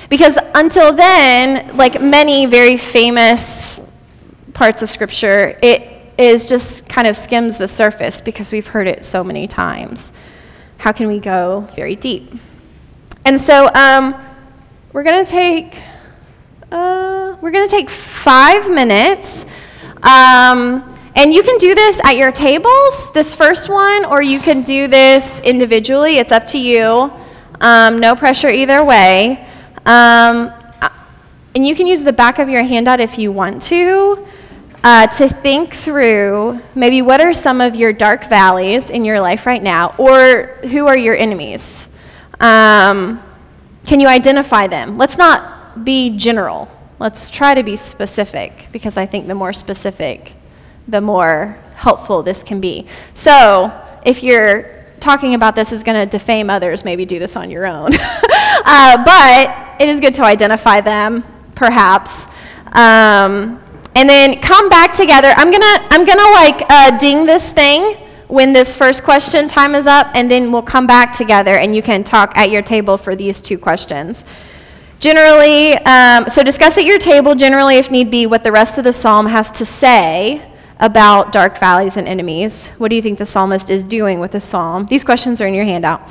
Because 0.09 0.37
until 0.55 0.93
then, 0.93 1.77
like 1.77 2.01
many 2.01 2.47
very 2.47 2.77
famous 2.77 3.81
parts 4.53 4.83
of 4.83 4.91
Scripture, 4.91 5.59
it 5.63 5.93
is 6.19 6.47
just 6.47 6.89
kind 6.89 7.07
of 7.07 7.17
skims 7.17 7.57
the 7.59 7.69
surface 7.69 8.21
because 8.21 8.53
we've 8.53 8.67
heard 8.67 8.87
it 8.87 9.05
so 9.05 9.23
many 9.23 9.47
times. 9.47 10.13
How 10.79 10.93
can 10.93 11.09
we 11.09 11.21
go 11.21 11.69
very 11.77 11.97
deep? 11.97 12.33
And 13.25 13.41
so 13.41 13.71
um, 13.75 14.15
we're 14.93 15.05
going 15.05 15.25
to 15.25 15.31
take 15.31 15.81
uh, 16.73 17.22
we're 17.43 17.51
going 17.51 17.67
to 17.67 17.71
take 17.71 17.91
five 17.91 18.71
minutes. 18.71 19.45
Um, 20.05 20.97
and 21.17 21.35
you 21.35 21.43
can 21.43 21.59
do 21.59 21.75
this 21.75 22.01
at 22.05 22.17
your 22.17 22.31
tables, 22.31 23.11
this 23.13 23.35
first 23.35 23.69
one, 23.69 24.05
or 24.05 24.23
you 24.23 24.39
can 24.39 24.63
do 24.63 24.87
this 24.87 25.41
individually. 25.41 26.19
It's 26.19 26.31
up 26.31 26.47
to 26.49 26.59
you. 26.59 27.13
Um, 27.61 27.99
no 27.99 28.15
pressure 28.15 28.49
either 28.49 28.85
way. 28.85 29.45
Um, 29.85 30.53
and 31.57 31.67
you 31.67 31.75
can 31.75 31.89
use 31.89 32.05
the 32.05 32.13
back 32.13 32.39
of 32.39 32.49
your 32.49 32.63
handout 32.63 33.01
if 33.01 33.19
you 33.19 33.33
want 33.33 33.61
to. 33.65 34.25
Uh, 34.85 35.09
to 35.09 35.29
think 35.29 35.75
through 35.75 36.61
maybe 36.77 37.03
what 37.03 37.21
are 37.21 37.33
some 37.33 37.61
of 37.61 37.75
your 37.75 37.93
dark 37.93 38.25
valleys 38.29 38.91
in 38.91 39.05
your 39.05 39.21
life 39.21 39.47
right 39.47 39.63
now, 39.63 39.95
or 39.99 40.59
who 40.71 40.87
are 40.87 40.97
your 40.97 41.17
enemies? 41.17 41.87
Um, 42.41 43.23
can 43.85 44.01
you 44.01 44.09
identify 44.09 44.67
them? 44.67 44.97
Let's 44.97 45.19
not 45.19 45.85
be 45.85 46.17
general. 46.17 46.69
Let's 47.03 47.31
try 47.31 47.55
to 47.55 47.65
be 47.65 47.77
specific 47.77 48.69
because 48.71 48.97
I 48.97 49.07
think 49.07 49.27
the 49.27 49.35
more 49.35 49.53
specific, 49.53 50.35
the 50.87 51.01
more 51.01 51.59
helpful 51.75 52.23
this 52.23 52.45
can 52.45 52.61
be. 52.61 52.87
So, 53.13 53.73
if 54.07 54.23
you're 54.23 54.85
talking 55.01 55.35
about 55.35 55.57
this 55.57 55.73
is 55.73 55.83
going 55.83 55.99
to 55.99 56.07
defame 56.09 56.49
others, 56.49 56.85
maybe 56.85 57.05
do 57.05 57.19
this 57.19 57.35
on 57.35 57.51
your 57.51 57.67
own. 57.67 57.91
uh, 57.95 59.05
but 59.05 59.81
it 59.81 59.89
is 59.89 59.99
good 59.99 60.15
to 60.15 60.23
identify 60.23 60.81
them, 60.81 61.25
perhaps. 61.57 62.27
Um, 62.67 63.61
and 63.97 64.09
then 64.09 64.41
come 64.41 64.69
back 64.69 64.95
together. 64.95 65.35
I'm 65.37 65.51
gonna 65.51 65.89
I'm 65.91 66.07
gonna 66.07 66.31
like 66.31 66.63
uh, 66.71 66.99
ding 66.99 67.27
this 67.27 67.53
thing 67.53 67.97
when 68.29 68.53
this 68.53 68.77
first 68.77 69.03
question 69.03 69.49
time 69.49 69.75
is 69.75 69.89
up, 69.89 70.07
and 70.15 70.31
then 70.31 70.53
we'll 70.53 70.63
come 70.63 70.87
back 70.87 71.13
together 71.13 71.57
and 71.57 71.75
you 71.75 71.83
can 71.83 72.05
talk 72.05 72.37
at 72.37 72.53
your 72.53 72.63
table 72.63 72.97
for 72.97 73.17
these 73.17 73.41
two 73.41 73.59
questions. 73.59 74.25
Generally, 75.03 75.79
um, 75.79 76.29
so 76.29 76.45
discuss 76.45 76.79
at 76.79 76.85
your 76.85 76.97
table, 76.97 77.35
generally, 77.35 77.75
if 77.75 77.91
need 77.91 78.09
be, 78.09 78.25
what 78.25 78.45
the 78.45 78.53
rest 78.53 78.79
of 78.79 78.85
the 78.85 78.93
psalm 78.93 79.27
has 79.27 79.51
to 79.51 79.65
say 79.65 80.49
about 80.79 81.33
dark 81.33 81.59
valleys 81.59 81.97
and 81.97 82.07
enemies. 82.07 82.69
What 82.79 82.87
do 82.87 82.95
you 82.95 83.03
think 83.03 83.19
the 83.19 83.27
psalmist 83.27 83.69
is 83.69 83.83
doing 83.83 84.21
with 84.21 84.31
the 84.31 84.41
psalm? 84.41 84.87
These 84.87 85.03
questions 85.03 85.41
are 85.41 85.49
in 85.49 85.55
your 85.55 85.65
handout. 85.65 86.09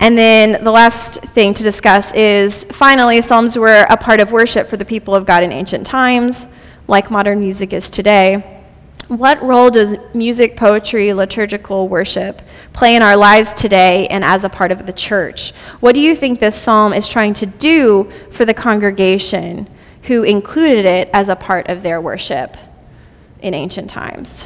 And 0.00 0.16
then 0.16 0.64
the 0.64 0.70
last 0.70 1.20
thing 1.20 1.52
to 1.52 1.62
discuss 1.62 2.14
is 2.14 2.64
finally, 2.72 3.20
psalms 3.20 3.58
were 3.58 3.84
a 3.90 3.98
part 3.98 4.18
of 4.18 4.32
worship 4.32 4.66
for 4.66 4.78
the 4.78 4.84
people 4.86 5.14
of 5.14 5.26
God 5.26 5.42
in 5.42 5.52
ancient 5.52 5.86
times, 5.86 6.46
like 6.88 7.10
modern 7.10 7.38
music 7.38 7.74
is 7.74 7.90
today. 7.90 8.61
What 9.08 9.42
role 9.42 9.70
does 9.70 9.96
music, 10.14 10.56
poetry, 10.56 11.12
liturgical 11.12 11.88
worship 11.88 12.40
play 12.72 12.96
in 12.96 13.02
our 13.02 13.16
lives 13.16 13.52
today 13.52 14.06
and 14.06 14.24
as 14.24 14.44
a 14.44 14.48
part 14.48 14.72
of 14.72 14.86
the 14.86 14.92
church? 14.92 15.52
What 15.80 15.94
do 15.94 16.00
you 16.00 16.16
think 16.16 16.38
this 16.38 16.54
psalm 16.56 16.92
is 16.92 17.08
trying 17.08 17.34
to 17.34 17.46
do 17.46 18.10
for 18.30 18.44
the 18.44 18.54
congregation 18.54 19.68
who 20.04 20.22
included 20.22 20.86
it 20.86 21.10
as 21.12 21.28
a 21.28 21.36
part 21.36 21.68
of 21.68 21.82
their 21.82 22.00
worship 22.00 22.56
in 23.40 23.54
ancient 23.54 23.90
times? 23.90 24.44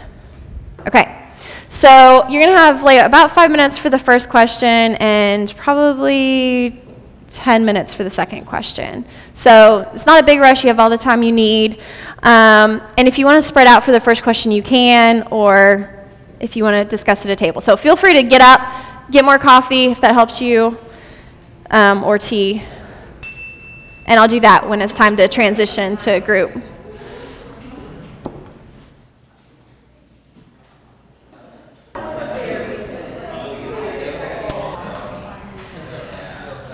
Okay, 0.86 1.30
so 1.68 2.26
you're 2.28 2.42
going 2.42 2.52
to 2.52 2.58
have 2.58 2.82
like 2.82 3.04
about 3.04 3.30
five 3.30 3.50
minutes 3.50 3.76
for 3.76 3.90
the 3.90 3.98
first 3.98 4.30
question 4.30 4.96
and 4.96 5.54
probably 5.56 6.82
10 7.28 7.64
minutes 7.64 7.92
for 7.92 8.04
the 8.04 8.10
second 8.10 8.44
question. 8.44 9.04
So 9.34 9.88
it's 9.92 10.06
not 10.06 10.22
a 10.22 10.26
big 10.26 10.40
rush. 10.40 10.62
You 10.62 10.68
have 10.68 10.78
all 10.78 10.90
the 10.90 10.98
time 10.98 11.22
you 11.22 11.32
need. 11.32 11.80
Um, 12.22 12.82
and 12.96 13.08
if 13.08 13.18
you 13.18 13.24
want 13.24 13.36
to 13.36 13.46
spread 13.46 13.66
out 13.66 13.82
for 13.82 13.92
the 13.92 14.00
first 14.00 14.22
question, 14.22 14.52
you 14.52 14.62
can, 14.62 15.22
or 15.30 16.06
if 16.40 16.56
you 16.56 16.64
want 16.64 16.74
to 16.74 16.84
discuss 16.88 17.24
at 17.24 17.30
a 17.30 17.36
table. 17.36 17.60
So 17.60 17.76
feel 17.76 17.96
free 17.96 18.14
to 18.14 18.22
get 18.22 18.40
up, 18.40 18.60
get 19.10 19.24
more 19.24 19.38
coffee 19.38 19.86
if 19.86 20.00
that 20.00 20.12
helps 20.14 20.40
you, 20.40 20.78
um, 21.70 22.04
or 22.04 22.18
tea. 22.18 22.62
And 24.06 24.20
I'll 24.20 24.28
do 24.28 24.40
that 24.40 24.68
when 24.68 24.80
it's 24.80 24.94
time 24.94 25.16
to 25.16 25.26
transition 25.26 25.96
to 25.98 26.12
a 26.12 26.20
group. 26.20 26.52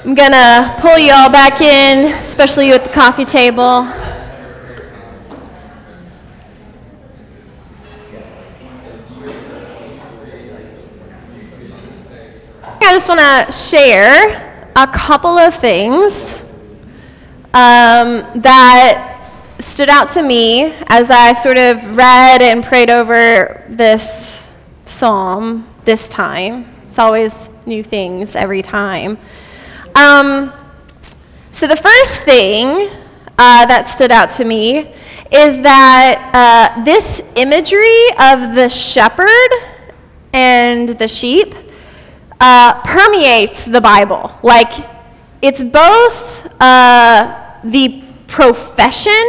I'm 0.05 0.17
gonna 0.17 0.75
pull 0.81 0.99
you 0.99 1.13
all 1.13 1.31
back 1.31 1.61
in, 1.61 2.13
especially 2.25 2.67
you 2.67 2.75
at 2.75 2.83
the 2.83 2.91
coffee 2.91 3.25
table. 3.25 3.87
I 12.81 12.95
just 12.95 13.09
want 13.09 13.21
to 13.21 13.53
share 13.53 14.71
a 14.75 14.87
couple 14.89 15.39
of 15.39 15.55
things 15.55 16.43
um, 17.55 18.27
that 18.43 19.31
stood 19.61 19.89
out 19.89 20.11
to 20.11 20.23
me 20.23 20.75
as 20.89 21.11
I 21.11 21.33
sort 21.33 21.59
of 21.59 21.97
read 21.97 22.43
and 22.43 22.65
prayed 22.65 22.91
over 22.91 23.65
this 23.69 24.45
psalm 24.85 25.73
this 25.85 26.09
time. 26.09 26.67
It's 26.89 26.99
always 26.99 27.49
new 27.67 27.85
things 27.85 28.35
every 28.35 28.63
time. 28.63 29.17
Um, 29.95 30.53
so, 31.51 31.67
the 31.67 31.77
first 31.77 32.23
thing 32.23 32.89
uh, 33.39 33.67
that 33.67 33.89
stood 33.89 34.11
out 34.11 34.29
to 34.31 34.45
me 34.45 34.93
is 35.31 35.61
that 35.63 36.31
uh, 36.77 36.85
this 36.85 37.23
imagery 37.37 38.09
of 38.21 38.55
the 38.55 38.69
shepherd 38.69 39.51
and 40.33 40.91
the 40.91 41.09
sheep 41.09 41.55
uh, 42.41 42.81
permeates 42.83 43.65
the 43.67 43.81
Bible. 43.81 44.33
Like, 44.43 44.73
it's 45.43 45.63
both 45.63 46.47
uh, 46.61 47.59
the 47.65 48.05
profession 48.27 49.23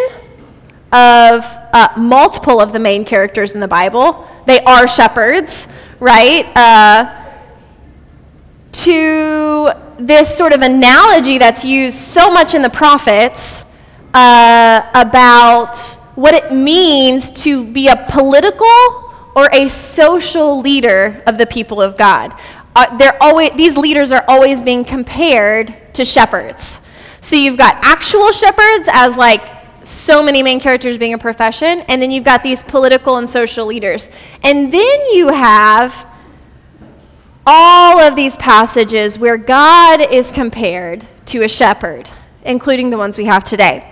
of 0.94 1.44
uh, 1.74 1.90
multiple 1.98 2.62
of 2.62 2.72
the 2.72 2.80
main 2.80 3.04
characters 3.04 3.54
in 3.54 3.60
the 3.60 3.68
Bible, 3.68 4.28
they 4.46 4.60
are 4.62 4.88
shepherds, 4.88 5.68
right? 6.00 6.46
Uh, 6.56 7.20
to 8.72 9.72
this 9.98 10.36
sort 10.36 10.54
of 10.54 10.62
analogy 10.62 11.38
that's 11.38 11.64
used 11.64 11.98
so 11.98 12.32
much 12.32 12.56
in 12.56 12.62
the 12.62 12.70
prophets 12.70 13.66
uh, 14.14 14.90
about 14.94 15.78
what 16.16 16.34
it 16.34 16.52
means 16.54 17.32
to 17.32 17.66
be 17.66 17.88
a 17.88 18.06
political 18.10 19.12
or 19.36 19.50
a 19.52 19.68
social 19.68 20.60
leader 20.60 21.24
of 21.26 21.38
the 21.38 21.46
people 21.46 21.82
of 21.82 21.98
God. 21.98 22.38
Uh, 22.76 22.96
they're 22.98 23.22
always, 23.22 23.52
these 23.52 23.78
leaders 23.78 24.12
are 24.12 24.24
always 24.28 24.62
being 24.62 24.84
compared 24.84 25.94
to 25.94 26.06
shepherds. 26.06 26.82
So 27.22 27.36
you've 27.36 27.58
got 27.58 27.78
actual 27.82 28.32
shepherds 28.32 28.88
as 28.92 29.18
like 29.18 29.42
so 29.84 30.24
many 30.24 30.44
main 30.44 30.60
characters 30.60 30.98
being 30.98 31.14
a 31.14 31.18
profession, 31.18 31.82
and 31.88 32.02
then 32.02 32.12
you've 32.12 32.24
got 32.24 32.44
these 32.44 32.64
political 32.64 33.18
and 33.18 33.30
social 33.30 33.66
leaders. 33.66 34.10
And 34.44 34.72
then 34.72 35.00
you 35.14 35.30
have 35.30 36.08
all 37.46 38.00
of 38.00 38.16
these 38.16 38.38
passages 38.38 39.20
where 39.20 39.38
God 39.38 40.02
is 40.12 40.32
compared 40.32 41.06
to 41.28 41.44
a 41.44 41.48
shepherd, 41.48 42.10
including 42.44 42.90
the 42.90 42.98
ones 42.98 43.18
we 43.18 43.26
have 43.26 43.44
today. 43.44 43.90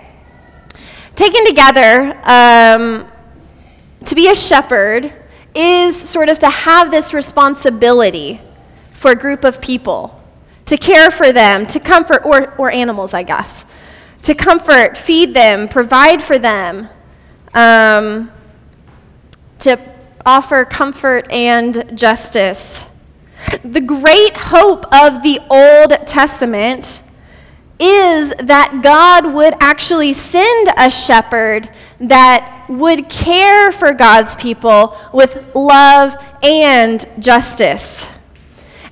Taken 1.14 1.44
together, 1.44 2.18
um, 2.24 3.06
to 4.04 4.14
be 4.14 4.28
a 4.28 4.34
shepherd 4.34 5.12
is 5.54 5.96
sort 5.96 6.28
of 6.28 6.38
to 6.38 6.48
have 6.48 6.90
this 6.90 7.12
responsibility 7.12 8.40
for 8.92 9.10
a 9.10 9.16
group 9.16 9.44
of 9.44 9.60
people, 9.60 10.18
to 10.66 10.76
care 10.76 11.10
for 11.10 11.32
them, 11.32 11.66
to 11.66 11.78
comfort, 11.80 12.24
or, 12.24 12.54
or 12.56 12.70
animals, 12.70 13.12
I 13.12 13.22
guess, 13.22 13.66
to 14.22 14.34
comfort, 14.34 14.96
feed 14.96 15.34
them, 15.34 15.68
provide 15.68 16.22
for 16.22 16.38
them, 16.38 16.88
um, 17.54 18.30
to 19.58 19.78
offer 20.24 20.64
comfort 20.64 21.30
and 21.30 21.98
justice. 21.98 22.86
The 23.64 23.80
great 23.80 24.36
hope 24.36 24.84
of 24.94 25.22
the 25.22 25.40
Old 25.50 26.06
Testament 26.06 27.02
is 27.78 28.32
that 28.38 28.80
God 28.82 29.34
would 29.34 29.54
actually 29.60 30.12
send 30.12 30.68
a 30.76 30.88
shepherd 30.88 31.68
that 31.98 32.66
would 32.68 33.08
care 33.08 33.72
for 33.72 33.92
God's 33.92 34.36
people 34.36 34.96
with 35.12 35.54
love 35.54 36.14
and 36.42 37.04
justice. 37.18 38.08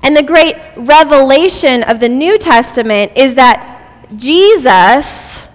And 0.02 0.16
the 0.16 0.22
great 0.22 0.56
revelation 0.76 1.82
of 1.84 2.00
the 2.00 2.08
New 2.08 2.38
Testament 2.38 3.12
is 3.16 3.36
that 3.36 4.08
Jesus 4.16 5.46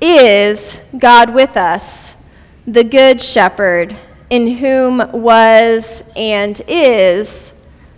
is 0.00 0.78
God 0.98 1.32
with 1.34 1.56
us, 1.56 2.16
the 2.66 2.84
Good 2.84 3.22
Shepherd 3.22 3.96
in 4.32 4.46
whom 4.46 5.06
was 5.12 6.02
and 6.16 6.62
is 6.66 7.52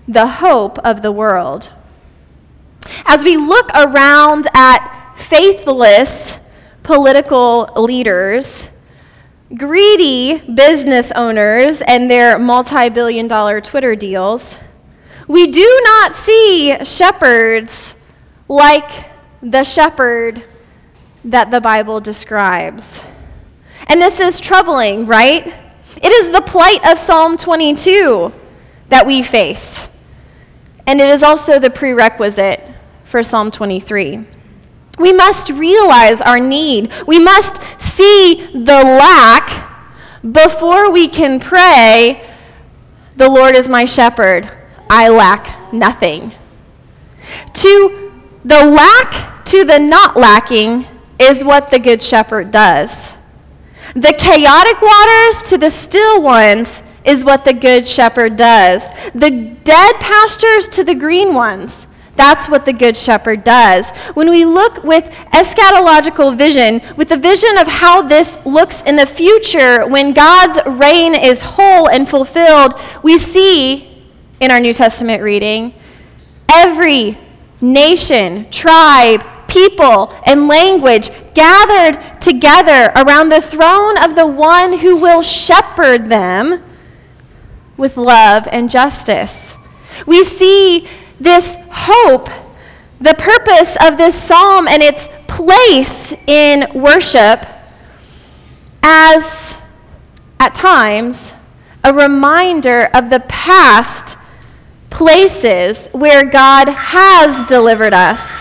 the 0.09 0.27
hope 0.27 0.79
of 0.79 1.01
the 1.01 1.13
world. 1.13 1.71
As 3.07 3.23
we 3.23 3.37
look 3.37 3.71
around 3.73 4.49
at 4.53 5.15
faithless 5.15 6.41
political 6.83 7.71
leaders, 7.77 8.69
greedy 9.57 10.39
business 10.53 11.13
owners, 11.13 11.81
and 11.83 12.11
their 12.11 12.37
multi 12.37 12.89
billion 12.89 13.29
dollar 13.29 13.61
Twitter 13.61 13.95
deals, 13.95 14.59
we 15.29 15.47
do 15.47 15.81
not 15.85 16.15
see 16.15 16.77
shepherds 16.85 17.95
like 18.49 18.91
the 19.41 19.63
shepherd 19.63 20.43
that 21.25 21.53
the 21.53 21.61
Bible 21.61 22.01
describes. 22.01 23.05
And 23.87 24.01
this 24.01 24.19
is 24.19 24.41
troubling, 24.41 25.07
right? 25.07 25.55
It 26.05 26.13
is 26.13 26.31
the 26.31 26.43
plight 26.43 26.87
of 26.87 26.99
Psalm 26.99 27.39
22 27.39 28.31
that 28.91 29.07
we 29.07 29.23
face. 29.23 29.89
And 30.87 31.01
it 31.01 31.09
is 31.09 31.23
also 31.23 31.59
the 31.59 31.71
prerequisite 31.71 32.71
for 33.05 33.23
Psalm 33.23 33.51
23. 33.51 34.25
We 34.99 35.13
must 35.15 35.49
realize 35.49 36.21
our 36.21 36.39
need. 36.39 36.93
We 37.07 37.19
must 37.19 37.63
see 37.81 38.51
the 38.53 38.83
lack 38.83 39.71
before 40.31 40.91
we 40.91 41.09
can 41.09 41.41
pray, 41.41 42.23
The 43.17 43.29
Lord 43.29 43.57
is 43.57 43.69
my 43.69 43.85
shepherd, 43.85 44.49
I 44.91 45.09
lack 45.09 45.73
nothing. 45.73 46.33
To 47.55 48.13
the 48.45 48.65
lack 48.65 49.45
to 49.47 49.65
the 49.65 49.79
not 49.79 50.17
lacking 50.17 50.87
is 51.19 51.45
what 51.45 51.71
the 51.71 51.79
Good 51.79 52.03
Shepherd 52.03 52.51
does. 52.51 53.15
The 53.95 54.13
chaotic 54.19 54.83
waters 54.83 55.49
to 55.51 55.59
the 55.59 55.71
still 55.71 56.21
ones 56.21 56.83
is 57.05 57.25
what 57.25 57.45
the 57.45 57.53
good 57.53 57.87
shepherd 57.87 58.37
does. 58.37 58.89
The 59.15 59.57
dead 59.63 59.95
pastures 60.01 60.69
to 60.69 60.85
the 60.85 60.95
green 60.95 61.35
ones. 61.35 61.87
That's 62.17 62.49
what 62.49 62.65
the 62.65 62.73
Good 62.73 62.97
Shepherd 62.97 63.43
does. 63.43 63.91
When 64.15 64.31
we 64.31 64.45
look 64.45 64.85
with 64.85 65.05
eschatological 65.33 66.37
vision, 66.37 66.81
with 66.97 67.09
the 67.09 67.17
vision 67.17 67.59
of 67.59 67.67
how 67.67 68.03
this 68.03 68.39
looks 68.47 68.83
in 68.83 68.97
the 68.97 69.07
future 69.07 69.87
when 69.87 70.13
God's 70.13 70.61
reign 70.79 71.15
is 71.15 71.43
whole 71.43 71.89
and 71.89 72.09
fulfilled, 72.09 72.75
we 73.03 73.19
see 73.19 74.07
in 74.41 74.51
our 74.51 74.61
New 74.61 74.75
Testament 74.75 75.23
reading 75.23 75.75
every 76.49 77.19
nation, 77.61 78.49
tribe, 78.51 79.25
people, 79.55 80.13
and 80.27 80.49
language 80.49 81.11
gathered 81.33 82.21
together 82.21 82.93
around 82.97 83.31
the 83.31 83.41
throne 83.41 83.97
of 84.03 84.15
the 84.15 84.27
one 84.27 84.79
who 84.79 84.97
will 84.97 85.23
shepherd 85.23 86.07
them 86.07 86.63
with 87.77 87.97
love 87.97 88.47
and 88.51 88.69
justice. 88.69 89.57
We 90.07 90.25
see 90.25 90.89
this 91.21 91.57
hope, 91.71 92.29
the 93.01 93.15
purpose 93.15 93.77
of 93.81 93.97
this 93.97 94.21
psalm 94.21 94.67
and 94.69 94.83
its 94.83 95.09
place 95.27 96.13
in 96.27 96.67
worship 96.75 97.47
as, 98.83 99.57
at 100.39 100.55
times, 100.55 101.33
a 101.83 101.93
reminder 101.93 102.89
of 102.95 103.11
the 103.11 103.21
past 103.21 104.17
places 104.91 105.87
where 105.93 106.25
God 106.25 106.69
has 106.69 107.47
delivered 107.49 107.93
us, 107.93 108.41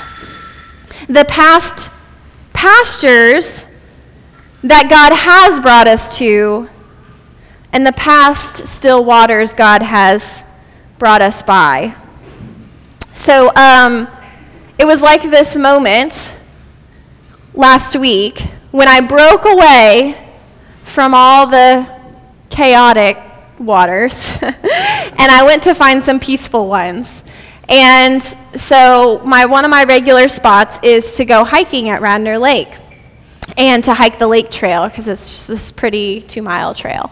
the 1.07 1.25
past 1.27 1.89
pastures 2.53 3.65
that 4.63 4.89
God 4.89 5.13
has 5.13 5.59
brought 5.59 5.87
us 5.87 6.17
to, 6.17 6.69
and 7.71 7.85
the 7.85 7.91
past 7.93 8.67
still 8.67 9.03
waters 9.03 9.53
God 9.53 9.81
has 9.81 10.43
brought 10.97 11.21
us 11.21 11.43
by. 11.43 11.95
So 13.13 13.51
um, 13.55 14.07
it 14.77 14.85
was 14.85 15.01
like 15.01 15.21
this 15.21 15.57
moment 15.57 16.33
last 17.53 17.95
week 17.95 18.39
when 18.71 18.87
I 18.87 19.01
broke 19.01 19.45
away 19.45 20.17
from 20.83 21.13
all 21.13 21.47
the 21.47 21.87
chaotic 22.49 23.17
waters 23.59 24.31
and 24.41 24.53
I 25.31 25.43
went 25.45 25.63
to 25.63 25.73
find 25.73 26.01
some 26.01 26.19
peaceful 26.19 26.67
ones. 26.67 27.23
And 27.69 28.21
so 28.21 29.21
my 29.25 29.45
one 29.45 29.65
of 29.65 29.71
my 29.71 29.83
regular 29.85 30.27
spots 30.27 30.79
is 30.83 31.15
to 31.17 31.25
go 31.25 31.43
hiking 31.43 31.89
at 31.89 32.01
Radnor 32.01 32.37
Lake 32.37 32.77
and 33.57 33.83
to 33.83 33.93
hike 33.93 34.19
the 34.19 34.27
lake 34.27 34.51
trail 34.51 34.87
because 34.87 35.07
it's 35.07 35.47
this 35.47 35.71
pretty 35.71 36.21
two 36.21 36.41
mile 36.41 36.73
trail. 36.73 37.11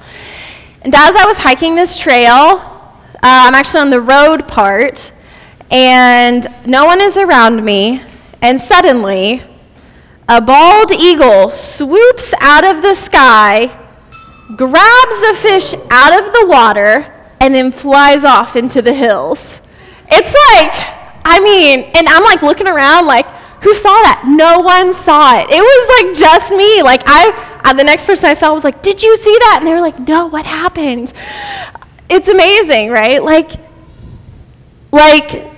And 0.81 0.93
as 0.93 1.15
I 1.15 1.25
was 1.25 1.37
hiking 1.37 1.75
this 1.75 1.97
trail, 1.97 2.31
uh, 2.33 3.19
I'm 3.21 3.53
actually 3.53 3.81
on 3.81 3.89
the 3.91 4.01
road 4.01 4.47
part, 4.47 5.11
and 5.69 6.47
no 6.65 6.85
one 6.85 6.99
is 6.99 7.17
around 7.17 7.63
me, 7.63 8.01
and 8.41 8.59
suddenly 8.59 9.43
a 10.27 10.41
bald 10.41 10.91
eagle 10.91 11.49
swoops 11.49 12.33
out 12.41 12.65
of 12.65 12.81
the 12.81 12.95
sky, 12.95 13.67
grabs 14.55 15.21
a 15.29 15.35
fish 15.35 15.75
out 15.91 16.19
of 16.19 16.33
the 16.33 16.47
water, 16.47 17.13
and 17.39 17.53
then 17.53 17.71
flies 17.71 18.23
off 18.23 18.55
into 18.55 18.81
the 18.81 18.93
hills. 18.93 19.61
It's 20.12 20.34
like, 20.34 20.71
I 21.26 21.39
mean, 21.43 21.91
and 21.95 22.08
I'm 22.08 22.24
like 22.24 22.41
looking 22.41 22.67
around 22.67 23.06
like, 23.06 23.26
who 23.62 23.74
saw 23.76 23.89
that? 23.89 24.24
No 24.28 24.60
one 24.60 24.91
saw 24.93 25.39
it. 25.39 25.47
It 25.50 25.62
was 25.62 26.04
like 26.04 26.17
just 26.17 26.52
me. 26.52 26.82
Like 26.82 27.04
I, 27.06 27.62
I 27.63 27.74
the 27.74 27.84
next 27.84 28.06
person 28.06 28.26
I 28.26 28.34
saw 28.34 28.54
was 28.54 28.63
like, 28.63 28.82
"Did 28.82 29.04
you 29.04 29.15
see 29.17 29.38
that?" 29.39 29.58
And 29.60 29.67
they 29.67 29.74
were 29.74 29.80
like, 29.80 30.00
"No, 30.00 30.26
what 30.26 30.47
happened?" 30.47 31.13
It's 32.10 32.28
amazing, 32.28 32.89
right? 32.89 33.21
Like 33.24 33.52
like 34.91 35.52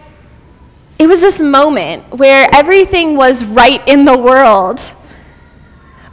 it 1.00 1.08
was 1.08 1.22
this 1.22 1.40
moment 1.40 2.18
where 2.18 2.48
everything 2.54 3.16
was 3.16 3.44
right 3.46 3.86
in 3.88 4.06
the 4.06 4.18
world. 4.18 4.92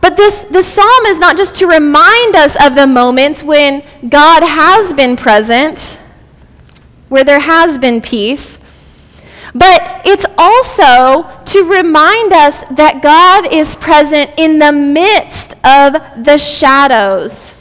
But 0.00 0.16
this, 0.16 0.44
this 0.44 0.66
psalm 0.72 1.07
is 1.07 1.18
not 1.18 1.37
just 1.37 1.55
to 1.57 1.66
remind 1.66 2.35
us 2.35 2.57
of 2.64 2.74
the 2.74 2.87
moments 2.87 3.44
when 3.44 3.83
God 4.09 4.42
has 4.42 4.94
been 4.94 5.16
present, 5.16 5.99
where 7.11 7.25
there 7.25 7.40
has 7.40 7.77
been 7.77 8.01
peace, 8.01 8.59
but 9.55 10.01
it's 10.07 10.25
also 10.38 11.29
to 11.44 11.64
remind 11.64 12.33
us 12.33 12.61
that 12.70 13.01
God 13.03 13.53
is 13.53 13.77
present 13.77 14.31
in 14.38 14.59
the 14.59 14.73
midst 14.73 15.55
of 15.62 15.92
the 16.25 16.38
shadows, 16.38 17.53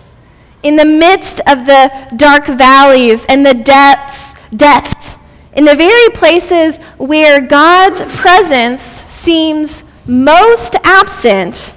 in 0.63 0.77
the 0.77 0.85
midst 0.85 1.41
of 1.41 1.65
the 1.65 1.91
dark 2.15 2.45
valleys 2.45 3.25
and 3.27 3.45
the 3.45 3.53
depths, 3.53 4.33
depths 4.55 5.17
in 5.53 5.65
the 5.65 5.75
very 5.75 6.09
places 6.13 6.77
where 6.97 7.41
God's 7.41 8.01
presence 8.15 8.81
seems 8.81 9.83
most 10.07 10.75
absent, 10.83 11.73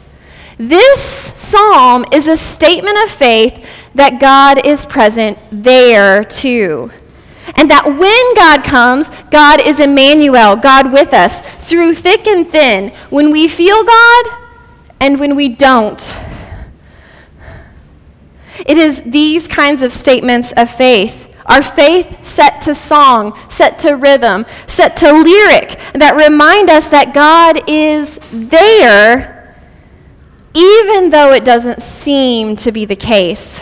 this 0.59 1.33
psalm 1.35 2.05
is 2.13 2.29
a 2.29 2.37
statement 2.37 2.97
of 3.05 3.11
faith 3.11 3.67
that 3.95 4.21
God 4.21 4.65
is 4.67 4.87
present 4.87 5.39
there 5.51 6.23
too. 6.23 6.91
And 7.57 7.71
that 7.71 7.87
when 7.87 8.35
God 8.35 8.65
comes, 8.65 9.11
God 9.31 9.61
is 9.61 9.81
Emmanuel, 9.81 10.57
God 10.57 10.93
with 10.93 11.13
us, 11.13 11.41
through 11.67 11.95
thick 11.95 12.27
and 12.27 12.49
thin, 12.49 12.91
when 13.11 13.31
we 13.31 13.49
feel 13.49 13.83
God 13.83 14.27
and 15.01 15.19
when 15.19 15.35
we 15.35 15.49
don't. 15.49 16.17
It 18.65 18.79
is 18.79 19.03
these 19.03 19.49
kinds 19.49 19.83
of 19.83 19.93
statements 19.93 20.53
of 20.53 20.71
faith 20.71 21.23
our 21.47 21.63
faith 21.63 22.25
set 22.25 22.63
to 22.63 22.75
song, 22.75 23.37
set 23.49 23.79
to 23.81 23.95
rhythm, 23.95 24.47
set 24.67 24.97
to 24.99 25.13
lyric 25.13 25.79
that 25.93 26.15
remind 26.17 26.71
us 26.71 26.89
that 26.89 27.13
God 27.13 27.69
is 27.69 28.19
there, 28.33 29.57
even 30.55 31.11
though 31.11 31.33
it 31.33 31.45
doesn't 31.45 31.83
seem 31.83 32.57
to 32.57 32.71
be 32.71 32.85
the 32.85 32.97
case. 32.97 33.61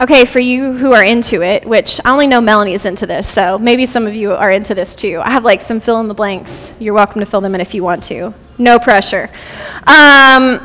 Okay, 0.00 0.24
for 0.24 0.38
you 0.38 0.72
who 0.72 0.94
are 0.94 1.04
into 1.04 1.42
it, 1.42 1.66
which 1.66 2.00
I 2.06 2.12
only 2.12 2.26
know 2.26 2.40
Melanie 2.40 2.72
is 2.72 2.86
into 2.86 3.04
this, 3.04 3.28
so 3.28 3.58
maybe 3.58 3.84
some 3.84 4.06
of 4.06 4.14
you 4.14 4.32
are 4.32 4.50
into 4.50 4.74
this 4.74 4.94
too. 4.94 5.20
I 5.22 5.30
have 5.30 5.44
like 5.44 5.60
some 5.60 5.78
fill 5.78 6.00
in 6.00 6.08
the 6.08 6.14
blanks. 6.14 6.74
You're 6.78 6.94
welcome 6.94 7.20
to 7.20 7.26
fill 7.26 7.42
them 7.42 7.54
in 7.54 7.60
if 7.60 7.74
you 7.74 7.82
want 7.82 8.02
to. 8.04 8.32
No 8.56 8.78
pressure. 8.78 9.28
Um, 9.86 10.58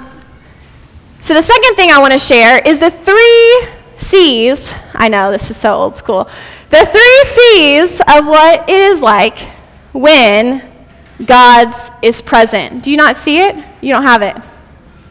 so, 1.20 1.34
the 1.34 1.42
second 1.42 1.76
thing 1.76 1.92
I 1.92 1.98
want 2.00 2.14
to 2.14 2.20
share 2.20 2.66
is 2.66 2.80
the 2.80 2.90
three 2.90 3.68
C's, 3.98 4.74
I 4.94 5.10
know 5.10 5.32
this 5.32 5.52
is 5.52 5.58
so 5.58 5.74
old 5.74 5.98
school, 5.98 6.30
the 6.70 6.86
three 6.86 7.24
C's 7.26 8.00
of 8.00 8.28
what 8.28 8.70
it 8.70 8.80
is 8.80 9.02
like 9.02 9.38
when 9.92 10.62
God's 11.26 11.92
is 12.02 12.22
present. 12.22 12.86
Do 12.86 12.90
you 12.90 12.96
not 12.96 13.18
see 13.18 13.40
it? 13.40 13.56
You 13.82 13.92
don't 13.92 14.04
have 14.04 14.22
it. 14.22 14.38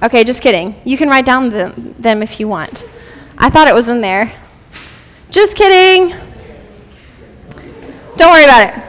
Okay, 0.02 0.24
just 0.24 0.40
kidding. 0.40 0.80
You 0.86 0.96
can 0.96 1.10
write 1.10 1.26
down 1.26 1.50
them, 1.50 1.94
them 1.98 2.22
if 2.22 2.40
you 2.40 2.48
want. 2.48 2.86
I 3.38 3.50
thought 3.50 3.68
it 3.68 3.74
was 3.74 3.88
in 3.88 4.00
there. 4.00 4.32
Just 5.30 5.56
kidding. 5.56 6.16
Don't 8.16 8.30
worry 8.30 8.44
about 8.44 8.68
it. 8.68 8.84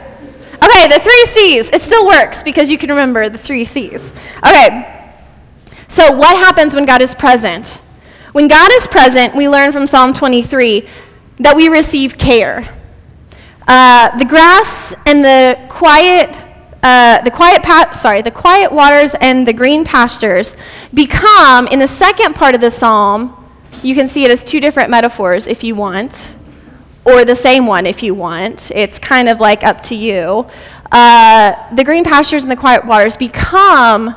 Okay, 0.62 0.88
the 0.88 1.00
three 1.00 1.26
C's. 1.26 1.68
It 1.70 1.82
still 1.82 2.06
works 2.06 2.42
because 2.42 2.70
you 2.70 2.78
can 2.78 2.90
remember 2.90 3.28
the 3.28 3.38
three 3.38 3.64
C's. 3.64 4.12
Okay, 4.38 5.12
so 5.88 6.16
what 6.16 6.36
happens 6.36 6.74
when 6.74 6.86
God 6.86 7.02
is 7.02 7.14
present? 7.14 7.80
When 8.32 8.48
God 8.48 8.70
is 8.72 8.86
present, 8.86 9.34
we 9.34 9.48
learn 9.48 9.72
from 9.72 9.86
Psalm 9.86 10.12
23 10.14 10.88
that 11.38 11.56
we 11.56 11.68
receive 11.68 12.18
care. 12.18 12.68
Uh, 13.66 14.16
the 14.18 14.24
grass 14.24 14.94
and 15.06 15.24
the 15.24 15.58
quiet, 15.68 16.36
uh, 16.82 17.20
the 17.22 17.30
quiet 17.30 17.62
pa- 17.62 17.90
sorry, 17.92 18.22
the 18.22 18.30
quiet 18.30 18.70
waters 18.70 19.14
and 19.20 19.46
the 19.46 19.52
green 19.52 19.84
pastures 19.84 20.56
become 20.94 21.66
in 21.68 21.78
the 21.78 21.86
second 21.86 22.34
part 22.34 22.54
of 22.54 22.60
the 22.60 22.70
psalm. 22.70 23.35
You 23.86 23.94
can 23.94 24.08
see 24.08 24.24
it 24.24 24.32
as 24.32 24.42
two 24.42 24.58
different 24.58 24.90
metaphors 24.90 25.46
if 25.46 25.62
you 25.62 25.76
want, 25.76 26.34
or 27.04 27.24
the 27.24 27.36
same 27.36 27.68
one 27.68 27.86
if 27.86 28.02
you 28.02 28.16
want. 28.16 28.72
It's 28.72 28.98
kind 28.98 29.28
of 29.28 29.38
like 29.38 29.62
up 29.62 29.80
to 29.82 29.94
you. 29.94 30.48
Uh, 30.90 31.72
the 31.72 31.84
green 31.84 32.02
pastures 32.02 32.42
and 32.42 32.50
the 32.50 32.56
quiet 32.56 32.84
waters 32.84 33.16
become 33.16 34.16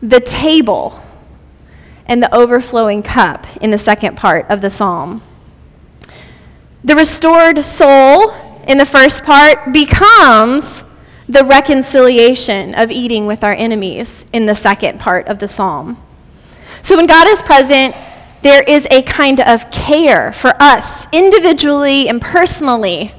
the 0.00 0.20
table 0.20 1.02
and 2.06 2.22
the 2.22 2.32
overflowing 2.32 3.02
cup 3.02 3.44
in 3.56 3.72
the 3.72 3.78
second 3.78 4.16
part 4.16 4.48
of 4.48 4.60
the 4.60 4.70
psalm. 4.70 5.20
The 6.84 6.94
restored 6.94 7.64
soul 7.64 8.30
in 8.68 8.78
the 8.78 8.86
first 8.86 9.24
part 9.24 9.72
becomes 9.72 10.84
the 11.28 11.44
reconciliation 11.44 12.76
of 12.76 12.92
eating 12.92 13.26
with 13.26 13.42
our 13.42 13.52
enemies 13.52 14.26
in 14.32 14.46
the 14.46 14.54
second 14.54 15.00
part 15.00 15.26
of 15.26 15.40
the 15.40 15.48
psalm. 15.48 16.00
So 16.82 16.96
when 16.96 17.06
God 17.06 17.26
is 17.26 17.42
present, 17.42 17.96
there 18.42 18.62
is 18.62 18.86
a 18.90 19.02
kind 19.02 19.40
of 19.40 19.70
care 19.70 20.32
for 20.32 20.54
us 20.60 21.06
individually 21.12 22.08
and 22.08 22.20
personally. 22.20 23.14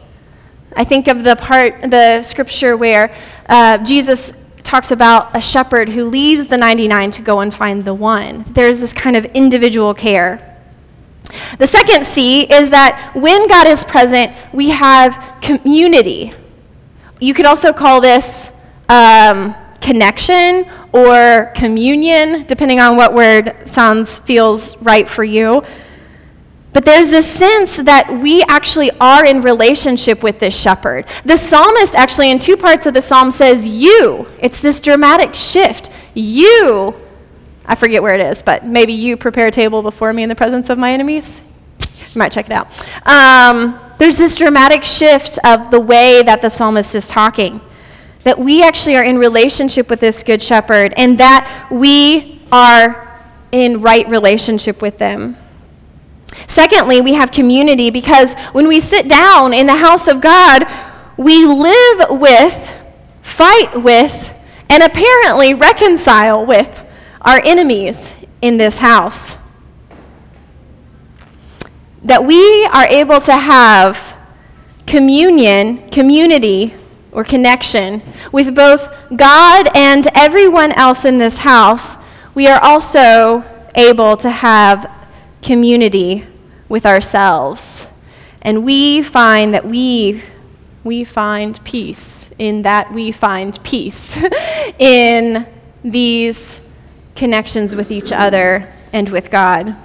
I 0.75 0.83
think 0.83 1.07
of 1.07 1.23
the 1.23 1.35
part, 1.35 1.81
the 1.89 2.23
scripture 2.23 2.75
where 2.75 3.15
uh, 3.47 3.77
Jesus 3.79 4.33
talks 4.63 4.91
about 4.91 5.35
a 5.35 5.41
shepherd 5.41 5.89
who 5.89 6.05
leaves 6.05 6.47
the 6.47 6.57
99 6.57 7.11
to 7.11 7.21
go 7.21 7.41
and 7.41 7.53
find 7.53 7.83
the 7.85 7.93
one. 7.93 8.43
There's 8.49 8.79
this 8.79 8.93
kind 8.93 9.15
of 9.15 9.25
individual 9.25 9.93
care. 9.93 10.49
The 11.57 11.67
second 11.67 12.05
C 12.05 12.41
is 12.41 12.69
that 12.71 13.11
when 13.15 13.47
God 13.47 13.67
is 13.67 13.83
present, 13.83 14.31
we 14.51 14.69
have 14.69 15.37
community. 15.41 16.33
you 17.19 17.33
could 17.33 17.45
also 17.45 17.71
call 17.71 18.01
this 18.01 18.51
um, 18.89 19.55
connection 19.83 20.65
or 20.93 21.51
communion, 21.55 22.45
depending 22.45 22.79
on 22.79 22.95
what 22.95 23.13
word 23.13 23.53
sounds 23.65 24.19
feels 24.19 24.77
right 24.77 25.07
for 25.07 25.23
you. 25.23 25.61
But 26.71 26.85
there's 26.85 27.11
this 27.11 27.29
sense 27.29 27.77
that 27.77 28.09
we 28.09 28.41
actually 28.47 28.89
are 28.99 29.23
in 29.23 29.41
relationship 29.41 30.23
with 30.23 30.39
this 30.39 30.59
shepherd. 30.59 31.05
The 31.23 31.37
psalmist, 31.37 31.93
actually, 31.93 32.31
in 32.31 32.39
two 32.39 32.57
parts 32.57 32.87
of 32.87 32.95
the 32.95 33.01
psalm, 33.01 33.29
says, 33.29 33.67
You. 33.67 34.25
It's 34.39 34.59
this 34.59 34.81
dramatic 34.81 35.35
shift. 35.35 35.91
You, 36.15 36.95
I 37.65 37.75
forget 37.75 38.01
where 38.01 38.15
it 38.15 38.21
is, 38.21 38.41
but 38.41 38.65
maybe 38.65 38.93
you 38.93 39.17
prepare 39.17 39.47
a 39.47 39.51
table 39.51 39.83
before 39.83 40.13
me 40.13 40.23
in 40.23 40.29
the 40.29 40.35
presence 40.35 40.69
of 40.69 40.79
my 40.79 40.93
enemies. 40.93 41.43
You 41.79 42.19
might 42.19 42.31
check 42.31 42.47
it 42.47 42.53
out. 42.53 42.67
Um, 43.07 43.79
there's 43.99 44.17
this 44.17 44.35
dramatic 44.35 44.83
shift 44.83 45.37
of 45.45 45.69
the 45.69 45.79
way 45.79 46.23
that 46.23 46.41
the 46.41 46.49
psalmist 46.49 46.95
is 46.95 47.07
talking. 47.07 47.61
That 48.23 48.39
we 48.39 48.63
actually 48.63 48.95
are 48.95 49.03
in 49.03 49.17
relationship 49.17 49.89
with 49.89 49.99
this 49.99 50.23
good 50.23 50.41
shepherd 50.41 50.93
and 50.95 51.19
that 51.19 51.67
we 51.71 52.41
are 52.51 53.21
in 53.51 53.81
right 53.81 54.07
relationship 54.07 54.81
with 54.81 54.97
them. 54.97 55.37
Secondly, 56.47 57.01
we 57.01 57.13
have 57.13 57.31
community 57.31 57.89
because 57.89 58.33
when 58.53 58.67
we 58.67 58.79
sit 58.79 59.07
down 59.07 59.53
in 59.53 59.67
the 59.67 59.75
house 59.75 60.07
of 60.07 60.21
God, 60.21 60.65
we 61.17 61.45
live 61.45 62.19
with, 62.19 62.77
fight 63.21 63.81
with, 63.81 64.33
and 64.69 64.81
apparently 64.81 65.53
reconcile 65.53 66.45
with 66.45 66.81
our 67.21 67.39
enemies 67.43 68.15
in 68.41 68.57
this 68.57 68.79
house. 68.79 69.37
That 72.03 72.25
we 72.25 72.65
are 72.65 72.87
able 72.87 73.21
to 73.21 73.33
have 73.33 74.17
communion, 74.87 75.89
community, 75.91 76.73
or 77.13 77.23
connection 77.23 78.01
with 78.31 78.53
both 78.55 78.93
God 79.15 79.69
and 79.75 80.07
everyone 80.15 80.71
else 80.73 81.05
in 81.05 81.17
this 81.17 81.39
house, 81.39 81.97
we 82.35 82.47
are 82.47 82.61
also 82.63 83.43
able 83.75 84.17
to 84.17 84.29
have 84.29 84.91
community 85.41 86.25
with 86.69 86.85
ourselves. 86.85 87.87
And 88.41 88.65
we 88.65 89.03
find 89.03 89.53
that 89.53 89.65
we, 89.65 90.21
we 90.83 91.03
find 91.03 91.63
peace 91.63 92.23
in 92.39 92.63
that 92.63 92.91
we 92.91 93.11
find 93.11 93.61
peace 93.63 94.17
in 94.79 95.47
these 95.83 96.61
connections 97.15 97.75
with 97.75 97.91
each 97.91 98.11
other 98.11 98.71
and 98.91 99.09
with 99.09 99.29
God. 99.29 99.75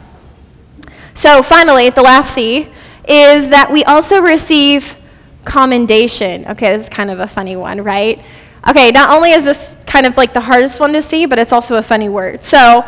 So, 1.14 1.42
finally, 1.42 1.90
the 1.90 2.02
last 2.02 2.34
C 2.34 2.68
is 3.08 3.48
that 3.50 3.72
we 3.72 3.84
also 3.84 4.20
receive 4.20 4.96
commendation. 5.44 6.46
Okay, 6.46 6.76
this 6.76 6.84
is 6.84 6.88
kind 6.88 7.10
of 7.10 7.20
a 7.20 7.26
funny 7.26 7.56
one, 7.56 7.82
right? 7.82 8.22
Okay, 8.68 8.90
not 8.90 9.10
only 9.10 9.30
is 9.32 9.44
this 9.44 9.74
kind 9.86 10.06
of 10.06 10.16
like 10.16 10.32
the 10.34 10.40
hardest 10.40 10.80
one 10.80 10.92
to 10.92 11.02
see, 11.02 11.26
but 11.26 11.38
it's 11.38 11.52
also 11.52 11.76
a 11.76 11.82
funny 11.82 12.08
word. 12.08 12.44
So, 12.44 12.84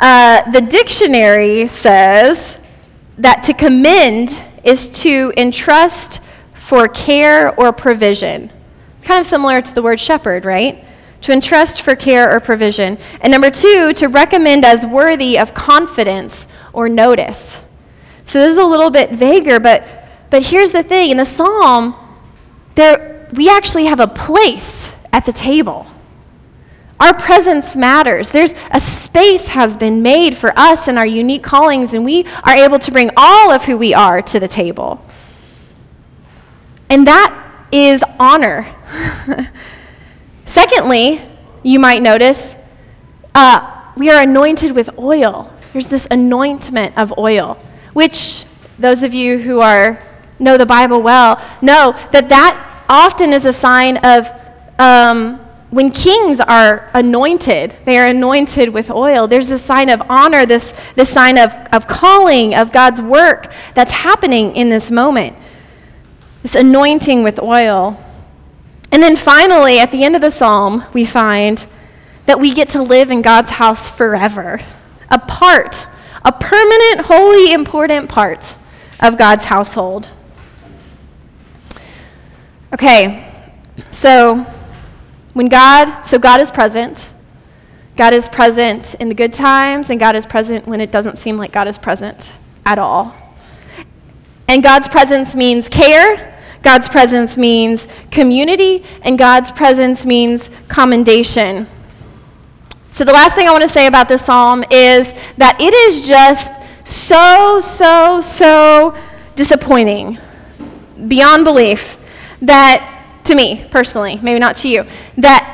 uh, 0.00 0.50
the 0.50 0.60
dictionary 0.60 1.66
says 1.66 2.58
that 3.18 3.42
to 3.44 3.54
commend 3.54 4.36
is 4.64 4.88
to 5.02 5.32
entrust 5.36 6.20
for 6.54 6.88
care 6.88 7.54
or 7.58 7.72
provision. 7.72 8.50
It's 8.98 9.06
kind 9.06 9.20
of 9.20 9.26
similar 9.26 9.60
to 9.60 9.74
the 9.74 9.82
word 9.82 10.00
shepherd, 10.00 10.44
right? 10.44 10.84
To 11.22 11.32
entrust 11.32 11.82
for 11.82 11.94
care 11.94 12.34
or 12.34 12.40
provision. 12.40 12.98
And 13.20 13.30
number 13.30 13.50
two, 13.50 13.92
to 13.94 14.08
recommend 14.08 14.64
as 14.64 14.84
worthy 14.84 15.38
of 15.38 15.54
confidence 15.54 16.48
or 16.72 16.88
notice. 16.88 17.62
So 18.24 18.40
this 18.40 18.52
is 18.52 18.58
a 18.58 18.64
little 18.64 18.90
bit 18.90 19.10
vaguer, 19.10 19.60
but, 19.60 19.86
but 20.34 20.46
here's 20.46 20.72
the 20.72 20.82
thing 20.82 21.10
in 21.10 21.16
the 21.16 21.24
psalm, 21.24 21.94
there, 22.74 23.28
we 23.34 23.48
actually 23.48 23.84
have 23.84 24.00
a 24.00 24.08
place 24.08 24.90
at 25.12 25.24
the 25.24 25.32
table. 25.32 25.86
Our 26.98 27.14
presence 27.14 27.76
matters. 27.76 28.30
There's 28.30 28.52
a 28.72 28.80
space 28.80 29.46
has 29.50 29.76
been 29.76 30.02
made 30.02 30.36
for 30.36 30.52
us 30.56 30.88
and 30.88 30.98
our 30.98 31.06
unique 31.06 31.44
callings, 31.44 31.92
and 31.92 32.04
we 32.04 32.26
are 32.42 32.56
able 32.56 32.80
to 32.80 32.90
bring 32.90 33.12
all 33.16 33.52
of 33.52 33.64
who 33.64 33.78
we 33.78 33.94
are 33.94 34.22
to 34.22 34.40
the 34.40 34.48
table. 34.48 35.06
And 36.90 37.06
that 37.06 37.68
is 37.70 38.02
honor. 38.18 38.74
Secondly, 40.46 41.22
you 41.62 41.78
might 41.78 42.02
notice 42.02 42.56
uh, 43.36 43.86
we 43.96 44.10
are 44.10 44.20
anointed 44.20 44.72
with 44.72 44.98
oil. 44.98 45.56
There's 45.72 45.86
this 45.86 46.08
anointment 46.10 46.98
of 46.98 47.16
oil, 47.18 47.56
which 47.92 48.46
those 48.80 49.04
of 49.04 49.14
you 49.14 49.38
who 49.38 49.60
are 49.60 50.02
know 50.38 50.56
the 50.56 50.66
Bible 50.66 51.02
well 51.02 51.40
know 51.62 51.92
that 52.12 52.28
that 52.28 52.84
often 52.88 53.32
is 53.32 53.44
a 53.44 53.52
sign 53.52 53.98
of 53.98 54.30
um, 54.78 55.40
when 55.74 55.90
kings 55.90 56.38
are 56.38 56.88
anointed, 56.94 57.74
they 57.84 57.98
are 57.98 58.06
anointed 58.06 58.68
with 58.68 58.92
oil. 58.92 59.26
There's 59.26 59.50
a 59.50 59.58
sign 59.58 59.88
of 59.88 60.00
honor, 60.08 60.46
this, 60.46 60.72
this 60.94 61.08
sign 61.08 61.36
of, 61.36 61.52
of 61.72 61.88
calling, 61.88 62.54
of 62.54 62.70
God's 62.70 63.02
work 63.02 63.52
that's 63.74 63.90
happening 63.90 64.54
in 64.54 64.68
this 64.68 64.92
moment. 64.92 65.36
This 66.42 66.54
anointing 66.54 67.24
with 67.24 67.42
oil. 67.42 68.00
And 68.92 69.02
then 69.02 69.16
finally, 69.16 69.80
at 69.80 69.90
the 69.90 70.04
end 70.04 70.14
of 70.14 70.22
the 70.22 70.30
psalm, 70.30 70.84
we 70.92 71.04
find 71.04 71.66
that 72.26 72.38
we 72.38 72.54
get 72.54 72.68
to 72.70 72.82
live 72.82 73.10
in 73.10 73.20
God's 73.20 73.50
house 73.50 73.88
forever. 73.88 74.60
A 75.10 75.18
part, 75.18 75.88
a 76.24 76.30
permanent, 76.30 77.06
holy, 77.06 77.52
important 77.52 78.08
part 78.08 78.54
of 79.00 79.18
God's 79.18 79.46
household. 79.46 80.08
Okay, 82.74 83.32
so 83.92 84.38
when 85.32 85.46
God, 85.46 86.02
so 86.02 86.18
God 86.18 86.40
is 86.40 86.50
present. 86.50 87.08
God 87.94 88.12
is 88.12 88.26
present 88.26 88.96
in 88.96 89.08
the 89.08 89.14
good 89.14 89.32
times, 89.32 89.90
and 89.90 90.00
God 90.00 90.16
is 90.16 90.26
present 90.26 90.66
when 90.66 90.80
it 90.80 90.90
doesn't 90.90 91.18
seem 91.18 91.36
like 91.36 91.52
God 91.52 91.68
is 91.68 91.78
present 91.78 92.32
at 92.66 92.80
all. 92.80 93.16
And 94.48 94.60
God's 94.60 94.88
presence 94.88 95.36
means 95.36 95.68
care, 95.68 96.36
God's 96.62 96.88
presence 96.88 97.36
means 97.36 97.86
community, 98.10 98.84
and 99.02 99.16
God's 99.16 99.52
presence 99.52 100.04
means 100.04 100.50
commendation. 100.66 101.68
So, 102.90 103.04
the 103.04 103.12
last 103.12 103.36
thing 103.36 103.46
I 103.46 103.52
want 103.52 103.62
to 103.62 103.68
say 103.68 103.86
about 103.86 104.08
this 104.08 104.24
psalm 104.24 104.64
is 104.72 105.14
that 105.36 105.60
it 105.60 105.72
is 105.72 106.04
just 106.04 106.60
so, 106.82 107.60
so, 107.60 108.20
so 108.20 108.96
disappointing, 109.36 110.18
beyond 111.06 111.44
belief, 111.44 111.98
that 112.46 113.22
to 113.24 113.34
me 113.34 113.64
personally, 113.70 114.18
maybe 114.22 114.38
not 114.38 114.56
to 114.56 114.68
you, 114.68 114.84
that 115.16 115.50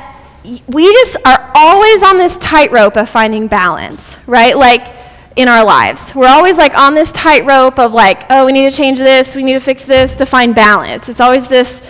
we 0.67 0.91
just 0.93 1.17
are 1.25 1.51
always 1.55 2.03
on 2.03 2.17
this 2.17 2.37
tightrope 2.37 2.97
of 2.97 3.09
finding 3.09 3.47
balance, 3.47 4.17
right? 4.27 4.57
Like 4.57 4.93
in 5.35 5.47
our 5.47 5.63
lives. 5.63 6.13
We're 6.13 6.27
always 6.27 6.57
like 6.57 6.75
on 6.75 6.93
this 6.93 7.11
tightrope 7.11 7.79
of 7.79 7.93
like, 7.93 8.23
oh, 8.29 8.45
we 8.45 8.51
need 8.51 8.69
to 8.69 8.75
change 8.75 8.99
this, 8.99 9.35
we 9.35 9.43
need 9.43 9.53
to 9.53 9.59
fix 9.59 9.85
this 9.85 10.17
to 10.17 10.25
find 10.25 10.53
balance. 10.53 11.07
It's 11.09 11.19
always 11.19 11.47
this, 11.47 11.81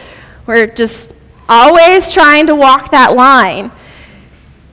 we're 0.46 0.68
just 0.68 1.14
always 1.50 2.12
trying 2.12 2.48
to 2.48 2.56
walk 2.56 2.92
that 2.92 3.16
line. 3.16 3.72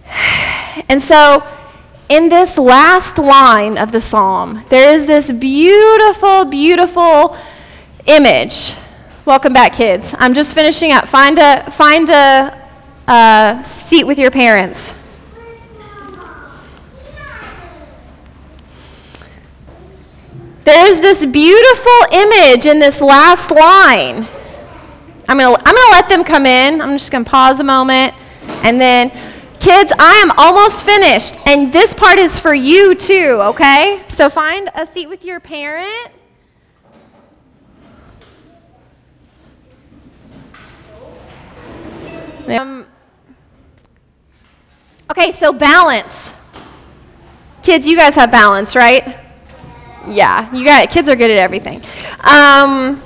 And 0.89 1.03
so, 1.03 1.45
in 2.09 2.29
this 2.29 2.57
last 2.57 3.19
line 3.19 3.77
of 3.77 3.91
the 3.91 4.01
psalm, 4.01 4.65
there 4.69 4.95
is 4.95 5.07
this 5.07 5.33
beautiful, 5.33 6.45
beautiful 6.45 7.37
image 8.07 8.75
Welcome 9.29 9.53
back, 9.53 9.75
kids. 9.75 10.15
I'm 10.19 10.33
just 10.33 10.55
finishing 10.55 10.91
up. 10.91 11.07
Find 11.07 11.39
a, 11.39 11.71
find 11.71 12.09
a, 12.09 12.71
a 13.07 13.63
seat 13.63 14.05
with 14.05 14.19
your 14.19 14.31
parents. 14.31 14.95
There 20.65 20.91
is 20.91 21.03
this 21.03 21.27
beautiful 21.27 21.93
image 22.11 22.65
in 22.65 22.79
this 22.79 23.03
last 23.03 23.51
line. 23.51 24.27
I'm 25.29 25.37
going 25.37 25.55
to 25.55 25.63
I'm 25.63 25.75
going 25.75 25.89
to 25.89 25.93
let 25.93 26.09
them 26.09 26.25
come 26.25 26.47
in. 26.47 26.81
I'm 26.81 26.97
just 26.97 27.13
going 27.13 27.27
to 27.27 27.31
pause 27.31 27.61
a 27.61 27.65
moment. 27.65 28.15
And 28.63 28.81
then, 28.81 29.11
kids, 29.61 29.93
I 29.99 30.23
am 30.25 30.31
almost 30.39 30.87
finished. 30.87 31.37
And 31.47 31.71
this 31.71 31.93
part 31.93 32.19
is 32.19 32.41
for 32.41 32.55
you 32.55 32.95
too, 32.95 33.41
okay? 33.43 34.03
So 34.09 34.31
find 34.31 34.71
a 34.75 34.87
seat 34.87 35.07
with 35.07 35.23
your 35.23 35.39
parent. 35.39 36.13
Um, 42.57 42.87
okay, 45.11 45.33
so 45.33 45.53
balance. 45.53 46.33
Kids, 47.63 47.87
you 47.87 47.97
guys 47.97 48.15
have 48.15 48.31
balance, 48.31 48.75
right? 48.75 49.19
Yeah, 50.09 50.55
you 50.55 50.65
got 50.65 50.85
it. 50.85 50.91
kids 50.91 51.09
are 51.09 51.17
good 51.17 51.31
at 51.31 51.39
everything. 51.39 51.83
Um, 52.21 53.03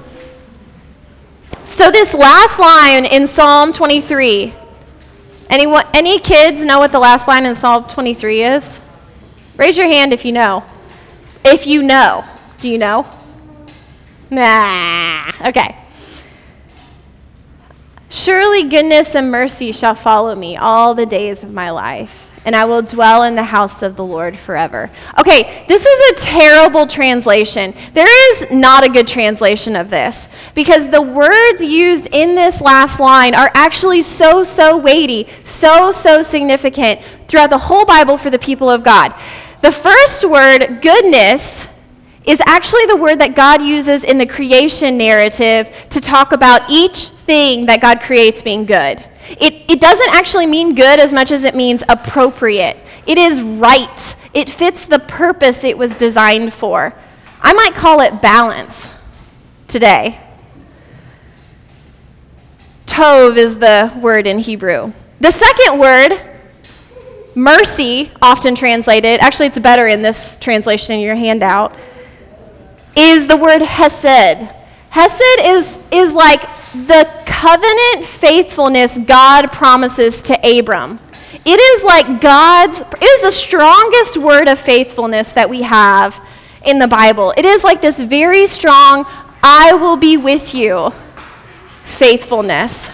so 1.65 1.91
this 1.91 2.15
last 2.15 2.59
line 2.59 3.07
in 3.07 3.27
Psalm 3.27 3.73
23. 3.73 4.55
Anyone, 5.51 5.85
any 5.93 6.19
kids 6.19 6.65
know 6.65 6.79
what 6.79 6.93
the 6.93 7.01
last 7.01 7.27
line 7.27 7.45
in 7.45 7.55
Psalm 7.55 7.85
23 7.85 8.43
is? 8.43 8.81
Raise 9.57 9.77
your 9.77 9.87
hand 9.87 10.13
if 10.13 10.25
you 10.25 10.33
know. 10.33 10.65
If 11.45 11.67
you 11.67 11.83
know. 11.83 12.25
Do 12.61 12.69
you 12.69 12.79
know? 12.79 13.07
Nah. 14.31 15.31
Okay. 15.47 15.82
Surely 18.13 18.65
goodness 18.65 19.15
and 19.15 19.31
mercy 19.31 19.73
shall 19.73 19.95
follow 19.95 20.35
me 20.35 20.55
all 20.55 20.95
the 20.95 21.07
days 21.07 21.43
of 21.43 21.51
my 21.51 21.71
life 21.71 22.31
and 22.45 22.55
I 22.55 22.67
will 22.67 22.83
dwell 22.83 23.23
in 23.23 23.37
the 23.37 23.43
house 23.43 23.83
of 23.83 23.97
the 23.97 24.05
Lord 24.05 24.37
forever. 24.37 24.91
Okay, 25.19 25.65
this 25.67 25.87
is 25.87 26.11
a 26.11 26.27
terrible 26.27 26.87
translation. 26.87 27.73
There 27.95 28.33
is 28.33 28.51
not 28.51 28.85
a 28.85 28.91
good 28.91 29.09
translation 29.09 29.77
of 29.77 29.89
this 29.89 30.29
because 30.55 30.91
the 30.91 31.01
words 31.01 31.63
used 31.63 32.09
in 32.13 32.35
this 32.35 32.61
last 32.61 33.01
line 33.01 33.35
are 33.35 33.51
actually 33.55 34.03
so, 34.03 34.45
so 34.45 34.77
weighty, 34.77 35.27
so, 35.45 35.91
so 35.91 36.21
significant 36.21 37.01
throughout 37.29 37.49
the 37.49 37.57
whole 37.57 37.87
Bible 37.87 38.19
for 38.19 38.29
the 38.29 38.39
people 38.39 38.69
of 38.69 38.85
God. 38.85 39.15
The 39.63 39.73
first 39.73 40.29
word, 40.29 40.83
goodness, 40.83 41.67
is 42.25 42.41
actually 42.47 42.87
the 42.87 42.97
word 42.97 43.19
that 43.21 43.35
God 43.35 43.63
uses 43.63 44.05
in 44.05 44.19
the 44.19 44.27
creation 44.27 44.97
narrative 44.97 45.75
to 45.91 46.01
talk 46.01 46.33
about 46.33 46.63
each 46.71 47.09
thing 47.09 47.67
that 47.67 47.81
God 47.81 48.01
creates 48.01 48.43
being 48.43 48.65
good. 48.65 49.05
It, 49.29 49.71
it 49.71 49.81
doesn't 49.81 50.15
actually 50.15 50.47
mean 50.47 50.75
good 50.75 51.01
as 51.01 51.13
much 51.13 51.31
as 51.31 51.45
it 51.45 51.55
means 51.55 51.83
appropriate. 51.89 52.77
It 53.07 53.19
is 53.19 53.41
right. 53.41 54.17
It 54.35 54.49
fits 54.49 54.87
the 54.87 54.99
purpose 54.99 55.65
it 55.65 55.77
was 55.77 55.95
designed 55.95 56.53
for. 56.53 56.95
I 57.41 57.53
might 57.53 57.75
call 57.75 58.01
it 58.01 58.23
balance 58.23 58.93
today. 59.67 60.21
Tov 62.87 63.37
is 63.37 63.59
the 63.59 63.93
word 64.01 64.27
in 64.27 64.39
Hebrew. 64.39 64.93
The 65.21 65.31
second 65.31 65.79
word, 65.81 66.21
mercy, 67.35 68.11
often 68.21 68.55
translated, 68.55 69.21
actually, 69.21 69.47
it's 69.47 69.59
better 69.59 69.87
in 69.87 70.03
this 70.03 70.37
translation 70.37 70.97
in 70.97 71.01
your 71.01 71.15
handout, 71.15 71.75
is 72.97 73.27
the 73.27 73.37
word 73.37 73.63
hesed. 73.63 74.49
Hesed 74.91 75.41
is, 75.41 75.79
is 75.91 76.13
like 76.13 76.43
the 76.73 77.09
covenant 77.27 78.07
faithfulness 78.07 78.99
God 78.99 79.51
promises 79.53 80.23
to 80.23 80.59
Abram. 80.59 81.01
It 81.45 81.59
is 81.59 81.83
like 81.83 82.21
God's, 82.21 82.81
it 82.81 83.03
is 83.03 83.23
the 83.23 83.33
strongest 83.33 84.17
word 84.17 84.49
of 84.49 84.59
faithfulness 84.59 85.33
that 85.33 85.49
we 85.49 85.63
have 85.63 86.25
in 86.65 86.79
the 86.79 86.87
Bible. 86.87 87.35
It 87.37 87.45
is 87.45 87.65
like 87.65 87.81
this 87.81 88.01
very 88.01 88.47
strong, 88.47 89.07
I 89.43 89.73
will 89.75 89.97
be 89.97 90.17
with 90.17 90.55
you 90.55 90.93
faithfulness. 91.85 92.91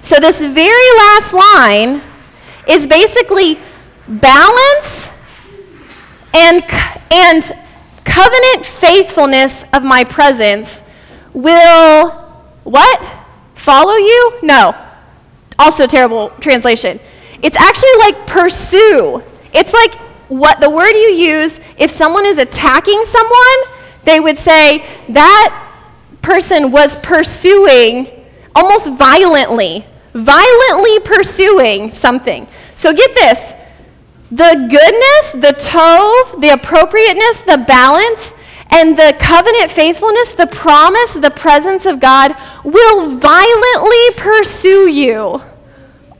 So, 0.00 0.20
this 0.20 0.42
very 0.42 0.96
last 0.98 1.34
line 1.34 2.00
is 2.68 2.86
basically 2.86 3.58
balance 4.06 5.10
and, 6.34 6.62
and 7.10 7.52
covenant 8.04 8.64
faithfulness 8.64 9.64
of 9.72 9.82
my 9.82 10.04
presence 10.04 10.82
will 11.32 12.10
what? 12.64 13.04
Follow 13.54 13.94
you? 13.94 14.38
No. 14.42 14.74
Also, 15.58 15.86
terrible 15.86 16.30
translation. 16.40 17.00
It's 17.42 17.56
actually 17.56 17.96
like 17.98 18.26
pursue. 18.26 19.22
It's 19.52 19.72
like 19.72 19.94
what 20.28 20.60
the 20.60 20.70
word 20.70 20.92
you 20.92 21.12
use 21.14 21.60
if 21.78 21.90
someone 21.90 22.26
is 22.26 22.38
attacking 22.38 23.04
someone, 23.04 23.58
they 24.04 24.20
would 24.20 24.38
say 24.38 24.86
that 25.08 25.70
person 26.22 26.70
was 26.70 26.96
pursuing 26.96 28.08
almost 28.54 28.90
violently, 28.92 29.84
violently 30.12 31.00
pursuing 31.00 31.90
something. 31.90 32.46
So 32.74 32.92
get 32.92 33.14
this 33.14 33.54
the 34.30 34.66
goodness, 34.70 35.32
the 35.32 35.54
tov, 35.58 36.40
the 36.40 36.50
appropriateness, 36.50 37.40
the 37.42 37.64
balance 37.66 38.34
and 38.70 38.98
the 38.98 39.16
covenant 39.18 39.70
faithfulness, 39.70 40.34
the 40.34 40.46
promise, 40.46 41.14
the 41.14 41.30
presence 41.30 41.86
of 41.86 42.00
God 42.00 42.36
will 42.64 43.16
violently 43.16 44.10
pursue 44.16 44.88
you 44.90 45.42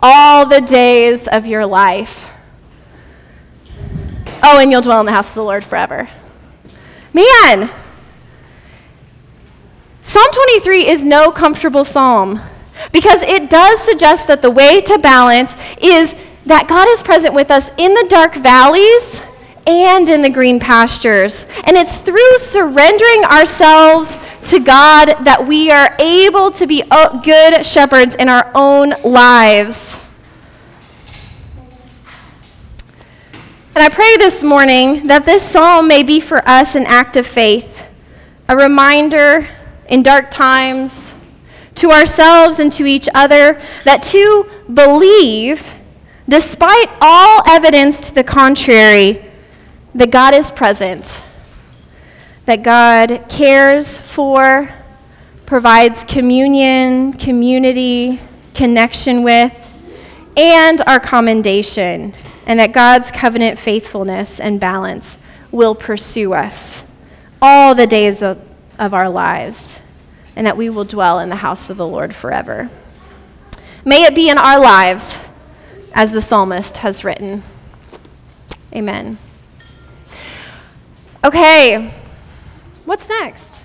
all 0.00 0.46
the 0.46 0.60
days 0.60 1.28
of 1.28 1.46
your 1.46 1.66
life. 1.66 2.26
Oh, 4.42 4.58
and 4.60 4.70
you'll 4.70 4.80
dwell 4.80 5.00
in 5.00 5.06
the 5.06 5.12
house 5.12 5.28
of 5.28 5.34
the 5.34 5.44
Lord 5.44 5.64
forever. 5.64 6.08
Man, 7.12 7.68
Psalm 10.02 10.30
23 10.32 10.88
is 10.88 11.04
no 11.04 11.30
comfortable 11.30 11.84
psalm 11.84 12.40
because 12.92 13.20
it 13.22 13.50
does 13.50 13.80
suggest 13.80 14.26
that 14.28 14.40
the 14.40 14.50
way 14.50 14.80
to 14.80 14.98
balance 14.98 15.54
is 15.82 16.14
that 16.48 16.66
God 16.66 16.88
is 16.88 17.02
present 17.02 17.34
with 17.34 17.50
us 17.50 17.70
in 17.76 17.92
the 17.92 18.06
dark 18.08 18.34
valleys 18.34 19.22
and 19.66 20.08
in 20.08 20.22
the 20.22 20.30
green 20.30 20.58
pastures. 20.58 21.46
And 21.64 21.76
it's 21.76 21.98
through 21.98 22.38
surrendering 22.38 23.22
ourselves 23.24 24.16
to 24.46 24.58
God 24.58 25.24
that 25.24 25.46
we 25.46 25.70
are 25.70 25.94
able 25.98 26.50
to 26.52 26.66
be 26.66 26.82
uh, 26.90 27.20
good 27.20 27.66
shepherds 27.66 28.14
in 28.14 28.30
our 28.30 28.50
own 28.54 28.94
lives. 29.04 30.00
And 33.74 33.84
I 33.84 33.90
pray 33.90 34.16
this 34.16 34.42
morning 34.42 35.06
that 35.06 35.26
this 35.26 35.42
psalm 35.42 35.86
may 35.86 36.02
be 36.02 36.18
for 36.18 36.42
us 36.48 36.74
an 36.74 36.86
act 36.86 37.16
of 37.16 37.26
faith, 37.26 37.86
a 38.48 38.56
reminder 38.56 39.46
in 39.88 40.02
dark 40.02 40.30
times 40.30 41.14
to 41.74 41.90
ourselves 41.90 42.58
and 42.58 42.72
to 42.72 42.86
each 42.86 43.06
other 43.14 43.60
that 43.84 44.02
to 44.04 44.50
believe, 44.72 45.74
despite 46.28 46.88
all 47.00 47.42
evidence 47.48 48.08
to 48.08 48.14
the 48.14 48.24
contrary, 48.24 49.24
that 49.94 50.10
God 50.10 50.34
is 50.34 50.50
present, 50.50 51.24
that 52.44 52.62
God 52.62 53.24
cares 53.28 53.96
for, 53.98 54.70
provides 55.46 56.04
communion, 56.04 57.14
community, 57.14 58.20
connection 58.54 59.22
with, 59.22 59.68
and 60.36 60.82
our 60.82 61.00
commendation, 61.00 62.12
and 62.46 62.60
that 62.60 62.72
God's 62.72 63.10
covenant 63.10 63.58
faithfulness 63.58 64.38
and 64.38 64.60
balance 64.60 65.18
will 65.50 65.74
pursue 65.74 66.34
us 66.34 66.84
all 67.40 67.74
the 67.74 67.86
days 67.86 68.22
of, 68.22 68.38
of 68.78 68.92
our 68.92 69.08
lives, 69.08 69.80
and 70.36 70.46
that 70.46 70.56
we 70.56 70.68
will 70.68 70.84
dwell 70.84 71.18
in 71.18 71.30
the 71.30 71.36
house 71.36 71.70
of 71.70 71.76
the 71.76 71.86
Lord 71.86 72.14
forever. 72.14 72.68
May 73.84 74.04
it 74.04 74.14
be 74.14 74.28
in 74.28 74.36
our 74.36 74.60
lives 74.60 75.18
as 75.92 76.12
the 76.12 76.22
psalmist 76.22 76.78
has 76.78 77.04
written. 77.04 77.42
Amen. 78.74 79.18
Okay, 81.24 81.92
what's 82.84 83.08
next? 83.08 83.64